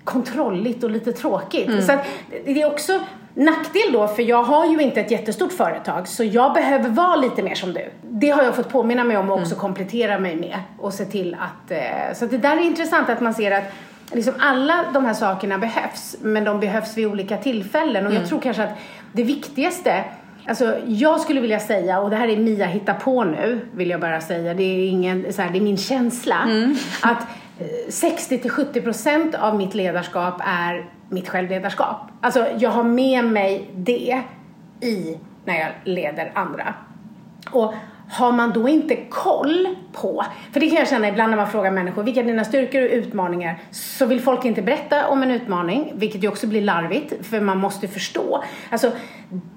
[0.03, 1.85] kontrolligt och lite tråkigt.
[1.85, 2.05] Så att,
[2.45, 2.99] det är också
[3.35, 7.43] nackdel då, för jag har ju inte ett jättestort företag så jag behöver vara lite
[7.43, 7.89] mer som du.
[8.01, 11.37] Det har jag fått påminna mig om och också komplettera mig med och se till
[11.39, 11.71] att...
[11.71, 13.63] Eh, så att det där är intressant att man ser att
[14.11, 18.07] liksom alla de här sakerna behövs men de behövs vid olika tillfällen.
[18.07, 18.77] Och jag tror kanske att
[19.13, 20.03] det viktigaste
[20.47, 24.01] Alltså jag skulle vilja säga, och det här är Mia hitta på nu, vill jag
[24.01, 26.35] bara säga, det är, ingen, så här, det är min känsla,
[27.01, 27.21] att
[27.59, 31.97] eh, 60-70% av mitt ledarskap är mitt självledarskap.
[32.21, 34.21] Alltså jag har med mig det
[34.81, 36.73] i när jag leder andra.
[37.51, 37.73] Och
[38.09, 41.71] har man då inte koll på, för det kan jag känna ibland när man frågar
[41.71, 43.59] människor, vilka är dina styrkor och utmaningar?
[43.71, 47.57] Så vill folk inte berätta om en utmaning, vilket ju också blir larvigt, för man
[47.57, 48.43] måste förstå.
[48.69, 48.91] Alltså,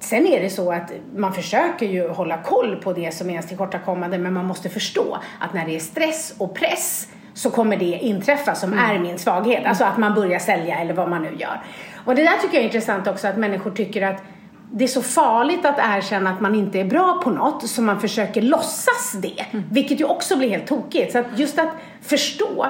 [0.00, 3.46] sen är det så att man försöker ju hålla koll på det som är ens
[3.46, 7.08] tillkortakommande, men man måste förstå att när det är stress och press
[7.38, 9.66] så kommer det inträffa som är min svaghet.
[9.66, 11.62] Alltså att man börjar sälja eller vad man nu gör.
[12.04, 14.22] Och det där tycker jag är intressant också, att människor tycker att
[14.72, 18.00] det är så farligt att erkänna att man inte är bra på något så man
[18.00, 19.44] försöker låtsas det.
[19.70, 21.12] Vilket ju också blir helt tokigt.
[21.12, 21.68] Så att just att
[22.02, 22.66] förstå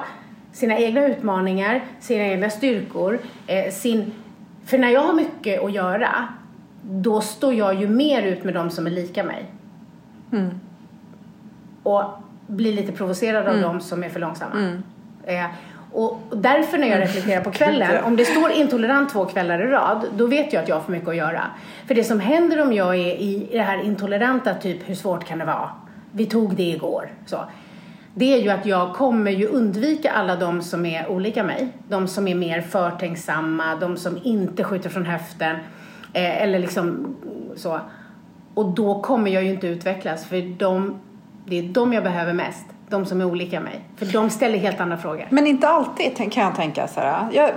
[0.53, 4.11] sina egna utmaningar, sina egna styrkor, eh, sin...
[4.65, 6.27] För när jag har mycket att göra,
[6.81, 9.45] då står jag ju mer ut med de som är lika mig.
[11.83, 12.03] Och
[12.49, 14.81] blir lite provocerad av de som är för långsamma.
[15.23, 15.45] Eh,
[15.91, 20.05] och därför när jag reflekterar på kvällen, om det står intolerant två kvällar i rad,
[20.17, 21.43] då vet jag att jag har för mycket att göra.
[21.87, 25.39] För det som händer om jag är i det här intoleranta, typ hur svårt kan
[25.39, 25.69] det vara?
[26.11, 27.09] Vi tog det igår.
[27.25, 27.37] Så.
[28.13, 31.67] Det är ju att jag kommer ju undvika alla de som är olika mig.
[31.87, 35.55] De som är mer förtänksamma, de som inte skjuter från höften.
[36.13, 37.15] Eh, eller liksom
[37.55, 37.79] så.
[38.53, 40.99] Och då kommer jag ju inte utvecklas för de,
[41.49, 42.65] det är de jag behöver mest.
[42.89, 43.81] de som är olika mig.
[43.97, 45.27] För de ställer helt andra frågor.
[45.29, 47.27] Men inte alltid kan jag tänka så här.
[47.31, 47.49] Jag,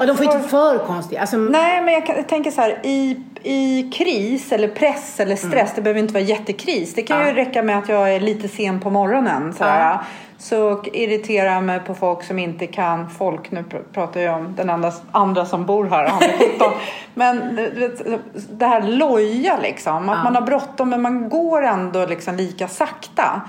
[0.00, 1.20] och de får inte för konstiga.
[1.20, 2.78] Alltså, nej, men jag, kan, jag tänker så här.
[2.82, 5.72] I, I kris eller press eller stress, mm.
[5.74, 6.94] det behöver inte vara jättekris.
[6.94, 7.28] Det kan ja.
[7.28, 9.52] ju räcka med att jag är lite sen på morgonen.
[9.52, 10.04] Så, ja.
[10.42, 13.50] Så irriterar jag mig på folk som inte kan folk.
[13.50, 16.06] Nu pratar jag om den andra, andra som bor här.
[16.08, 16.72] Han är 17.
[17.14, 17.56] men
[18.50, 20.08] det här loja liksom.
[20.08, 20.24] Att ja.
[20.24, 23.42] man har bråttom men man går ändå liksom lika sakta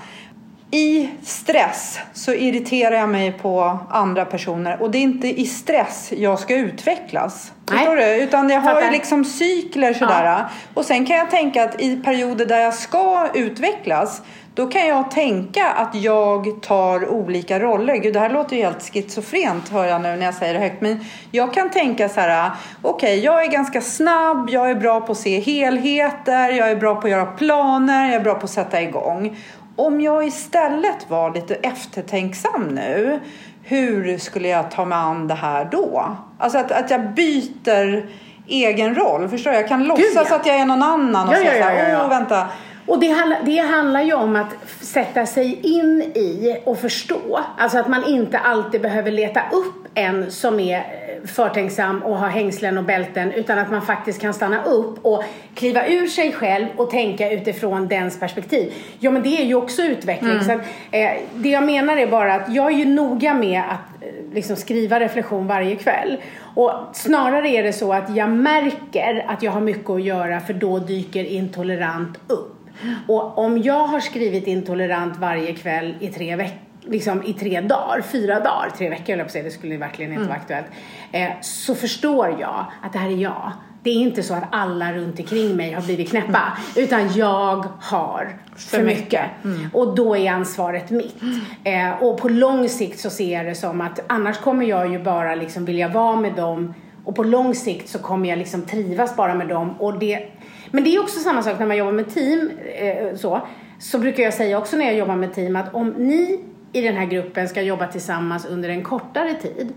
[0.70, 6.12] i stress så irriterar jag mig på andra personer och det är inte i stress
[6.16, 7.52] jag ska utvecklas.
[7.70, 7.78] Nej.
[7.78, 8.22] Förstår du?
[8.22, 10.24] Utan jag har ju liksom cykler sådär.
[10.24, 10.44] Ja.
[10.74, 14.22] Och sen kan jag tänka att i perioder där jag ska utvecklas
[14.54, 17.96] då kan jag tänka att jag tar olika roller.
[17.96, 20.80] Gud, det här låter ju helt schizofrent hör jag nu när jag säger det högt.
[20.80, 22.50] Men jag kan tänka så här,
[22.82, 26.76] okej, okay, jag är ganska snabb, jag är bra på att se helheter, jag är
[26.76, 29.36] bra på att göra planer, jag är bra på att sätta igång.
[29.76, 33.20] Om jag istället var lite eftertänksam nu,
[33.62, 36.16] hur skulle jag ta mig an det här då?
[36.38, 38.08] Alltså att, att jag byter
[38.46, 39.28] egen roll.
[39.28, 39.56] Förstår du?
[39.56, 40.36] Jag kan låtsas ja.
[40.36, 42.48] att jag är någon annan och ja, säga ja, ja, ja, åh vänta.
[42.86, 47.40] Och det, det handlar ju om att sätta sig in i och förstå.
[47.58, 50.84] Alltså att man inte alltid behöver leta upp en som är
[51.26, 55.24] förtänksam och ha hängslen och bälten utan att man faktiskt kan stanna upp och
[55.54, 58.72] kliva ur sig själv och tänka utifrån dens perspektiv.
[58.98, 60.30] Ja men det är ju också utveckling.
[60.30, 60.44] Mm.
[60.44, 60.60] Så att,
[60.90, 64.56] eh, det jag menar är bara att jag är ju noga med att eh, liksom
[64.56, 66.16] skriva reflektion varje kväll.
[66.54, 70.54] Och snarare är det så att jag märker att jag har mycket att göra för
[70.54, 72.63] då dyker intolerant upp.
[73.08, 78.00] Och om jag har skrivit intolerant varje kväll i tre veckor liksom i tre dagar,
[78.00, 80.28] fyra dagar, tre veckor höll jag på att säga, det skulle verkligen inte mm.
[80.28, 80.66] vara aktuellt.
[81.12, 83.52] Eh, så förstår jag att det här är jag.
[83.82, 86.84] Det är inte så att alla runt omkring mig har blivit knäppa, mm.
[86.84, 89.02] utan jag har för, för mycket.
[89.04, 89.44] mycket.
[89.44, 89.70] Mm.
[89.72, 91.16] Och då är ansvaret mitt.
[91.64, 94.98] Eh, och på lång sikt så ser jag det som att annars kommer jag ju
[94.98, 99.16] bara liksom vilja vara med dem och på lång sikt så kommer jag liksom trivas
[99.16, 99.74] bara med dem.
[99.78, 100.28] Och det,
[100.74, 102.50] men det är också samma sak när man jobbar med team.
[102.74, 103.40] Eh, så,
[103.78, 106.40] så brukar jag säga också när jag jobbar med team att om ni
[106.72, 109.72] i den här gruppen ska jobba tillsammans under en kortare tid,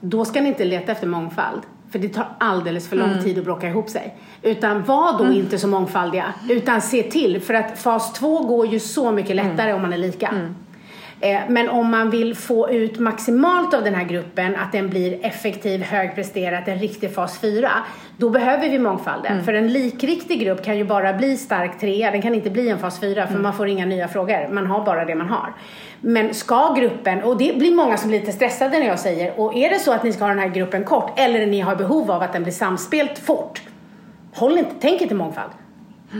[0.00, 1.62] då ska ni inte leta efter mångfald.
[1.90, 3.24] För det tar alldeles för lång mm.
[3.24, 4.16] tid att bråka ihop sig.
[4.42, 5.36] Utan var då mm.
[5.36, 6.34] inte så mångfaldiga.
[6.50, 9.76] Utan se till, för att fas två går ju så mycket lättare mm.
[9.76, 10.34] om man är lika.
[11.20, 15.26] Eh, men om man vill få ut maximalt av den här gruppen, att den blir
[15.26, 17.70] effektiv, högpresterat, en riktig fas 4,
[18.16, 19.32] då behöver vi mångfalden.
[19.32, 19.44] Mm.
[19.44, 22.78] För en likriktig grupp kan ju bara bli stark 3, den kan inte bli en
[22.78, 23.42] fas 4 för mm.
[23.42, 24.48] man får inga nya frågor.
[24.48, 25.52] Man har bara det man har.
[26.00, 29.56] Men ska gruppen, och det blir många som blir lite stressade när jag säger, och
[29.56, 32.10] är det så att ni ska ha den här gruppen kort eller ni har behov
[32.10, 33.62] av att den blir samspelt fort,
[34.34, 35.50] håll inte, tänk inte mångfald.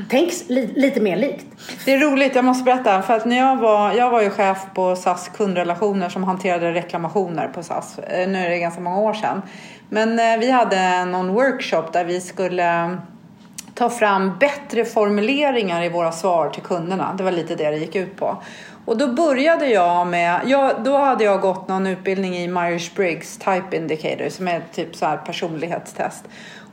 [0.09, 1.47] Tänk li, lite mer likt.
[1.85, 3.03] Det är roligt, jag måste berätta.
[3.03, 7.49] För att när jag var, jag var ju chef på SAS kundrelationer som hanterade reklamationer
[7.49, 7.99] på SAS.
[7.99, 9.43] Eh, nu är det ganska många år sedan.
[9.89, 12.95] Men eh, vi hade någon workshop där vi skulle eh,
[13.75, 17.15] ta fram bättre formuleringar i våra svar till kunderna.
[17.19, 18.43] Det var lite det det gick ut på.
[18.85, 23.77] Och då började jag med, ja, då hade jag gått någon utbildning i Myers-Briggs Type
[23.77, 26.25] Indicator som är typ så här personlighetstest.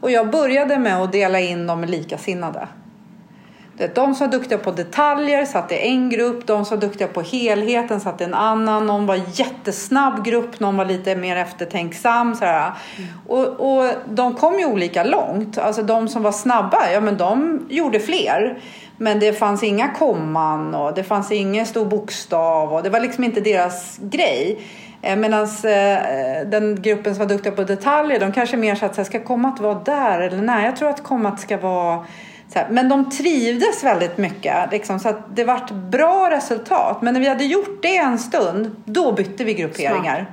[0.02, 2.68] Och jag började med att dela in dem i likasinnade.
[3.78, 7.22] De som var duktiga på detaljer satt i en grupp, de som var duktiga på
[7.22, 12.36] helheten satt i en annan, någon var jättesnabb grupp, någon var lite mer eftertänksam.
[12.36, 12.72] Sådär.
[12.98, 13.10] Mm.
[13.28, 15.58] Och, och de kom ju olika långt.
[15.58, 18.60] Alltså de som var snabba, ja men de gjorde fler.
[18.98, 23.24] Men det fanns inga komman och det fanns ingen stor bokstav och det var liksom
[23.24, 24.60] inte deras grej.
[25.02, 29.02] Eh, Medan eh, den gruppen som var duktiga på detaljer, de kanske mer satt så
[29.02, 32.06] här, ska kommat vara där eller nej, jag tror att kommat ska vara
[32.56, 37.02] här, men de trivdes väldigt mycket, liksom, så att det vart bra resultat.
[37.02, 40.32] Men när vi hade gjort det en stund, då bytte vi grupperingar.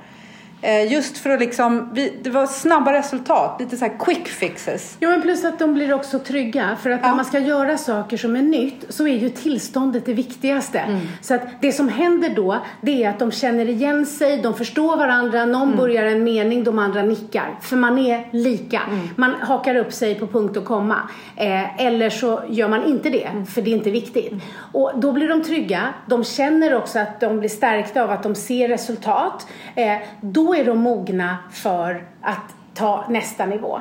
[0.64, 1.90] Eh, just för att liksom,
[2.22, 4.96] det var snabba resultat, lite så quick fixes.
[5.00, 6.76] Ja men plus att de blir också trygga.
[6.82, 7.08] För att ja.
[7.08, 10.78] när man ska göra saker som är nytt så är ju tillståndet det viktigaste.
[10.78, 11.00] Mm.
[11.20, 14.96] Så att det som händer då, det är att de känner igen sig, de förstår
[14.96, 15.76] varandra, någon mm.
[15.76, 17.58] börjar en mening, de andra nickar.
[17.60, 18.80] För man är lika.
[18.90, 19.08] Mm.
[19.16, 20.96] Man hakar upp sig på punkt och komma.
[21.36, 23.46] Eh, eller så gör man inte det, mm.
[23.46, 24.32] för det är inte viktigt.
[24.32, 24.42] Mm.
[24.72, 28.34] Och då blir de trygga, de känner också att de blir stärkta av att de
[28.34, 29.46] ser resultat.
[29.74, 33.80] Eh, då är de mogna för att ta nästa nivå.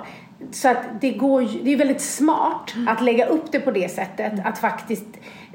[0.51, 4.33] Så att det, går, det är väldigt smart att lägga upp det på det sättet.
[4.45, 5.05] Att faktiskt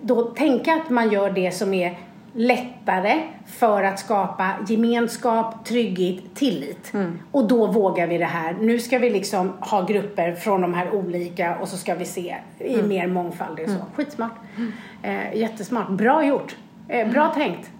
[0.00, 1.98] då tänka att man gör det som är
[2.32, 6.94] lättare för att skapa gemenskap, trygghet, tillit.
[6.94, 7.18] Mm.
[7.32, 8.56] Och då vågar vi det här.
[8.60, 12.36] Nu ska vi liksom ha grupper från de här olika och så ska vi se
[12.58, 12.88] i mm.
[12.88, 13.58] mer mångfald.
[13.58, 13.70] Så.
[13.70, 13.82] Mm.
[13.94, 14.32] Skitsmart.
[14.56, 14.72] Mm.
[15.02, 15.88] Eh, jättesmart.
[15.88, 16.56] Bra gjort.
[16.88, 17.34] Eh, bra mm.
[17.34, 17.70] tänkt.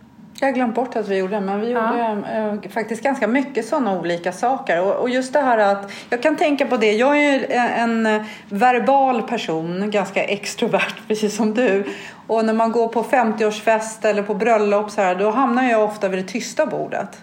[0.41, 2.11] Jag har glömt bort att vi gjorde men vi Ja.
[2.15, 4.81] gjorde eh, faktiskt ganska mycket sådana olika saker.
[4.83, 8.25] Och, och just det här att, jag kan tänka på det, jag är ju en,
[8.49, 11.85] verbal person, ganska extrovert precis som du.
[12.27, 16.09] Och när man går på 50-årsfest eller på bröllop så här, då hamnar jag ofta
[16.09, 17.19] vid det tysta bordet.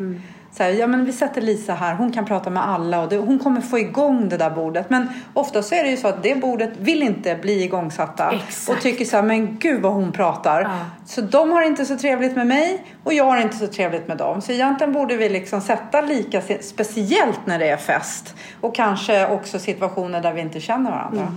[0.58, 3.18] Så här, ja men vi sätter Lisa här, hon kan prata med alla och det,
[3.18, 4.90] hon kommer få igång det där bordet.
[4.90, 8.32] Men ofta så är det ju så att det bordet vill inte bli igångsatta.
[8.32, 8.78] Exakt.
[8.78, 10.62] Och tycker så här, men gud vad hon pratar.
[10.62, 10.70] Ja.
[11.06, 14.18] Så de har inte så trevligt med mig och jag har inte så trevligt med
[14.18, 14.42] dem.
[14.42, 18.36] Så egentligen borde vi liksom sätta lika, speciellt när det är fest.
[18.62, 21.36] Och kanske också situationer där vi inte känner varandra.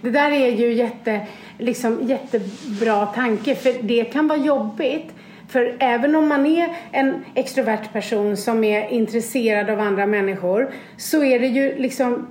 [0.00, 1.26] Det där är ju jätte,
[1.58, 5.12] liksom, jättebra tanke för det kan vara jobbigt.
[5.48, 11.24] För även om man är en extrovert person som är intresserad av andra människor så
[11.24, 12.26] är det ju liksom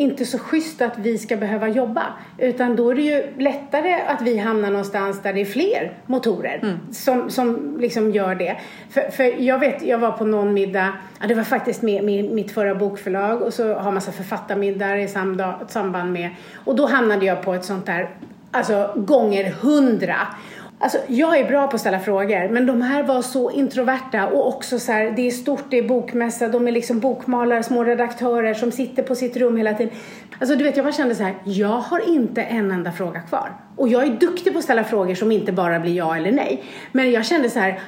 [0.00, 2.02] inte så schysst att vi ska behöva jobba.
[2.38, 6.78] Utan då är det ju lättare att vi hamnar någonstans där det är fler motorer
[6.92, 8.56] som, som liksom gör det.
[8.90, 12.24] För, för jag vet, jag var på någon middag, ja, det var faktiskt med, med
[12.24, 15.08] mitt förra bokförlag och så har massa författarmiddagar i
[15.68, 16.30] samband med.
[16.64, 18.10] Och då hamnade jag på ett sånt där,
[18.50, 20.16] alltså gånger hundra.
[20.82, 24.48] Alltså, jag är bra på att ställa frågor, men de här var så introverta och
[24.48, 28.54] också så här, det är stort, det är bokmässa, de är liksom bokmalare, små redaktörer
[28.54, 29.94] som sitter på sitt rum hela tiden.
[30.38, 33.52] Alltså du vet, jag bara kände så här, jag har inte en enda fråga kvar.
[33.76, 36.62] Och jag är duktig på att ställa frågor som inte bara blir ja eller nej.
[36.92, 37.80] Men jag kände så här,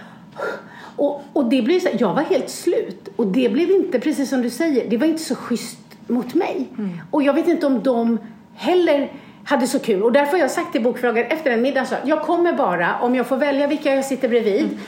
[0.96, 3.08] och, och det blev så här, jag var helt slut.
[3.16, 6.68] Och det blev inte, precis som du säger, det var inte så schysst mot mig.
[7.10, 8.18] Och jag vet inte om de
[8.54, 9.12] heller
[9.44, 10.02] hade så kul.
[10.02, 12.98] Och därför har jag sagt till bokförlaget efter den middagen så att jag kommer bara
[13.00, 14.78] om jag får välja vilka jag sitter bredvid.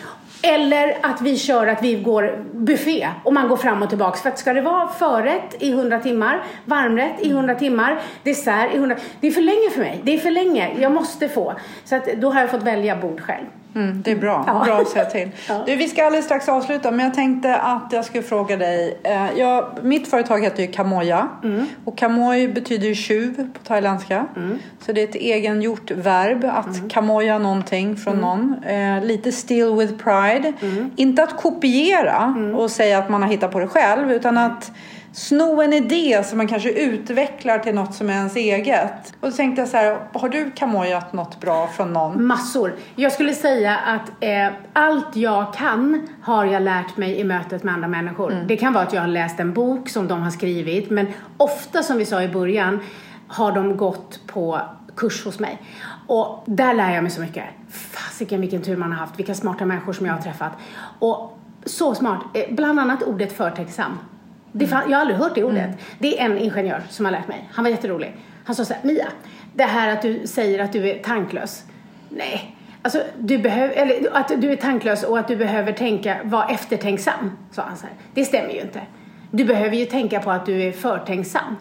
[0.43, 4.23] Eller att vi kör att vi går buffé och man går fram och tillbaks.
[4.23, 8.77] För att ska det vara förrätt i 100 timmar, varmrätt i 100 timmar, dessert i
[8.77, 10.01] 100 Det är för länge för mig.
[10.03, 10.71] Det är för länge.
[10.81, 11.55] Jag måste få.
[11.85, 13.45] Så att då har jag fått välja bord själv.
[13.75, 14.45] Mm, det är bra.
[14.47, 14.65] Ja.
[14.65, 15.31] Bra att säga till.
[15.49, 15.63] Ja.
[15.67, 18.99] Du, vi ska alldeles strax avsluta men jag tänkte att jag skulle fråga dig.
[19.03, 21.29] Eh, jag, mitt företag heter ju Kamoja
[21.85, 24.27] och Kamoj betyder ju tjuv på thailändska.
[24.87, 28.65] Så det är ett egengjort verb att kamoja någonting från någon.
[28.65, 30.53] Eh, lite still with pride.
[30.97, 34.73] Inte att kopiera och säga att man har hittat på det själv utan att
[35.15, 39.15] sno en idé som man kanske utvecklar till något som är ens eget.
[39.21, 42.27] Och då tänkte jag så här, har du kamojat något bra från någon?
[42.27, 42.75] Massor.
[42.97, 47.75] Jag skulle säga att eh, allt jag kan har jag lärt mig i mötet med
[47.75, 48.45] andra människor.
[48.49, 51.07] Det kan vara att jag har läst en bok som de har skrivit, men
[51.37, 52.81] ofta som vi sa i början
[53.29, 54.61] har de gått på
[54.97, 55.63] kurs hos mig.
[56.07, 57.45] Och där lär jag mig så mycket.
[57.71, 60.53] Fasiken vilken tur man har haft, vilka smarta människor som jag har träffat.
[60.99, 63.99] Och så smart, eh, bland annat ordet förtänksam.
[64.57, 65.71] Det fan, jag har aldrig hört det ordet.
[65.99, 67.49] Det är en ingenjör som har lärt mig.
[67.53, 68.17] Han var jätterolig.
[68.45, 69.09] Han sa så här, Mia,
[69.55, 71.65] det här att du säger att du är tanklös.
[72.09, 76.49] Nej, alltså du behöver, eller att du är tanklös och att du behöver tänka, vara
[76.49, 77.95] eftertänksam, sa han så här.
[78.15, 78.81] Det stämmer ju inte.
[79.31, 81.57] Du behöver ju tänka på att du är förtänksam.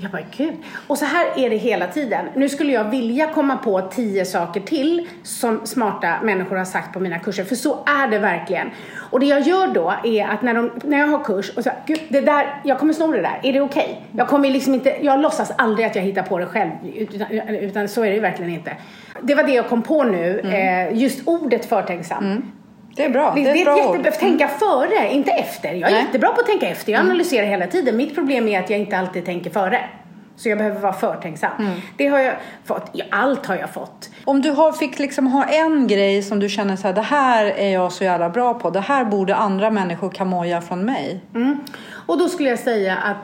[0.00, 0.54] Jag bara, gud.
[0.86, 2.26] Och så här är det hela tiden.
[2.34, 7.00] Nu skulle jag vilja komma på tio saker till som smarta människor har sagt på
[7.00, 7.44] mina kurser.
[7.44, 8.70] För så är det verkligen.
[9.10, 11.70] Och det jag gör då är att när, de, när jag har kurs och så
[11.86, 13.40] gud, det där, jag kommer sno det där.
[13.42, 14.02] Är det okej?
[14.12, 16.70] Jag kommer liksom inte, jag låtsas aldrig att jag hittar på det själv.
[16.94, 18.76] Utan, utan så är det verkligen inte.
[19.22, 20.40] Det var det jag kom på nu.
[20.40, 22.52] Eh, just ordet förtänksam.
[22.98, 23.32] Det är bra.
[23.34, 24.12] Det, Det är det är bra ett ord.
[24.18, 25.72] tänka före, inte efter.
[25.72, 26.04] Jag är Nej.
[26.04, 26.92] jättebra på att tänka efter.
[26.92, 27.96] Jag analyserar hela tiden.
[27.96, 29.80] Mitt problem är att jag inte alltid tänker före.
[30.36, 31.50] Så jag behöver vara förtänksam.
[31.96, 32.34] Det har jag
[32.64, 32.90] fått.
[33.10, 34.10] Allt har jag fått.
[34.24, 37.46] Om du har, fick liksom ha en grej som du känner så här, det här
[37.46, 38.70] är jag så jävla bra på.
[38.70, 41.20] Det här borde andra människor kamoja från mig.
[41.34, 41.58] Mm.
[42.06, 43.16] Och då skulle jag säga att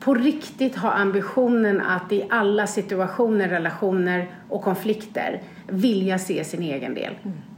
[0.00, 6.94] på riktigt ha ambitionen att i alla situationer, relationer och konflikter vilja se sin egen
[6.94, 7.12] del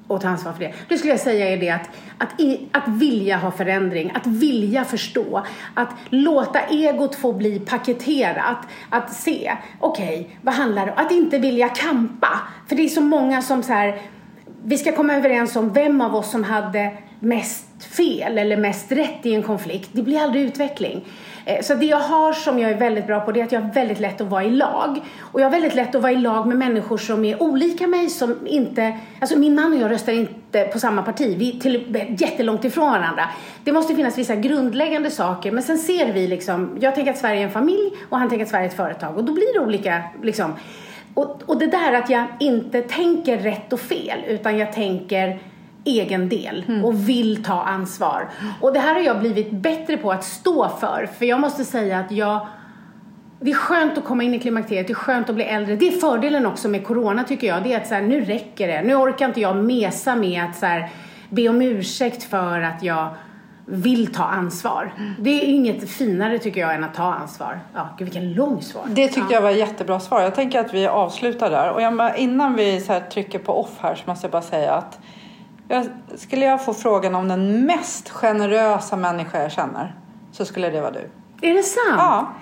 [0.08, 0.74] och ta ansvar för det.
[0.88, 4.84] Det skulle jag säga är det att, att, i, att vilja ha förändring, att vilja
[4.84, 8.58] förstå, att låta egot få bli paketerat,
[8.90, 10.98] att se, okej, vad handlar det om?
[10.98, 12.40] Att inte vilja kampa.
[12.66, 14.00] För det är så många som så här,
[14.64, 19.26] vi ska komma överens om vem av oss som hade mest fel eller mest rätt
[19.26, 19.90] i en konflikt.
[19.92, 21.04] Det blir aldrig utveckling.
[21.44, 23.60] Eh, så det jag har som jag är väldigt bra på det är att jag
[23.60, 25.00] har väldigt lätt att vara i lag.
[25.18, 28.08] Och jag har väldigt lätt att vara i lag med människor som är olika mig,
[28.08, 28.98] som inte...
[29.20, 31.36] Alltså min man och jag röstar inte på samma parti.
[31.38, 33.28] Vi är till, jättelångt ifrån varandra.
[33.64, 36.78] Det måste finnas vissa grundläggande saker, men sen ser vi liksom...
[36.80, 39.16] Jag tänker att Sverige är en familj och han tänker att Sverige är ett företag.
[39.16, 40.54] Och då blir det olika liksom...
[41.14, 45.38] Och, och det där att jag inte tänker rätt och fel, utan jag tänker
[45.88, 48.28] egen del och vill ta ansvar.
[48.60, 51.08] Och det här har jag blivit bättre på att stå för.
[51.18, 52.46] För jag måste säga att jag
[53.40, 55.76] det är skönt att komma in i klimakteriet, det är skönt att bli äldre.
[55.76, 57.62] Det är fördelen också med corona tycker jag.
[57.62, 58.82] Det är att så här, nu räcker det.
[58.82, 60.90] Nu orkar inte jag mesa med att så här,
[61.28, 63.08] be om ursäkt för att jag
[63.64, 64.94] vill ta ansvar.
[65.18, 67.60] Det är inget finare tycker jag än att ta ansvar.
[67.74, 68.82] Ja, gud vilken lång svar.
[68.88, 70.20] Det tyckte jag var ett jättebra svar.
[70.20, 71.70] Jag tänker att vi avslutar där.
[71.70, 74.98] Och jag, innan vi så trycker på off här så måste jag bara säga att
[75.68, 79.94] jag, skulle jag få frågan om den mest generösa människa jag känner
[80.32, 81.10] så skulle det vara du.
[81.42, 81.94] Är det sant?
[81.96, 82.32] Ja.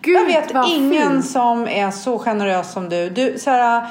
[0.00, 1.26] Gud, jag vet ingen fint.
[1.26, 3.10] som är så generös som du.
[3.10, 3.86] du så här,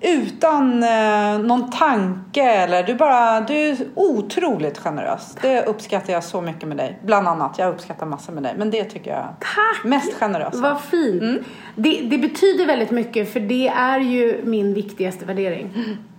[0.00, 5.36] utan eh, någon tanke eller du bara, du är otroligt generös.
[5.42, 6.98] Det uppskattar jag så mycket med dig.
[7.04, 8.54] Bland annat, jag uppskattar massor med dig.
[8.56, 9.84] Men det tycker jag Tack!
[9.84, 10.58] mest generösa.
[10.60, 11.22] Vad fint.
[11.22, 11.44] Mm.
[11.74, 15.70] Det, det betyder väldigt mycket för det är ju min viktigaste värdering.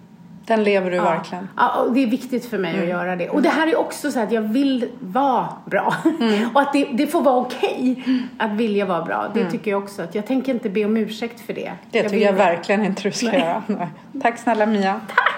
[0.46, 1.50] Den lever du verkligen.
[1.58, 2.84] Ja, det är viktigt för mig Mm.
[2.84, 3.30] att göra det.
[3.30, 5.94] Och det här är också så att jag vill vara bra.
[6.54, 8.04] och att det, det får vara okej
[8.38, 9.32] att vilja vara bra.
[9.34, 10.02] Det tycker jag också.
[10.02, 11.66] Att jag tänker inte be om ursäkt för det.
[11.66, 11.78] Mm.
[11.92, 13.64] Det tycker vill jag verkligen inte du ska göra.
[14.22, 15.02] Tack snälla Mia.
[15.08, 15.34] Tack!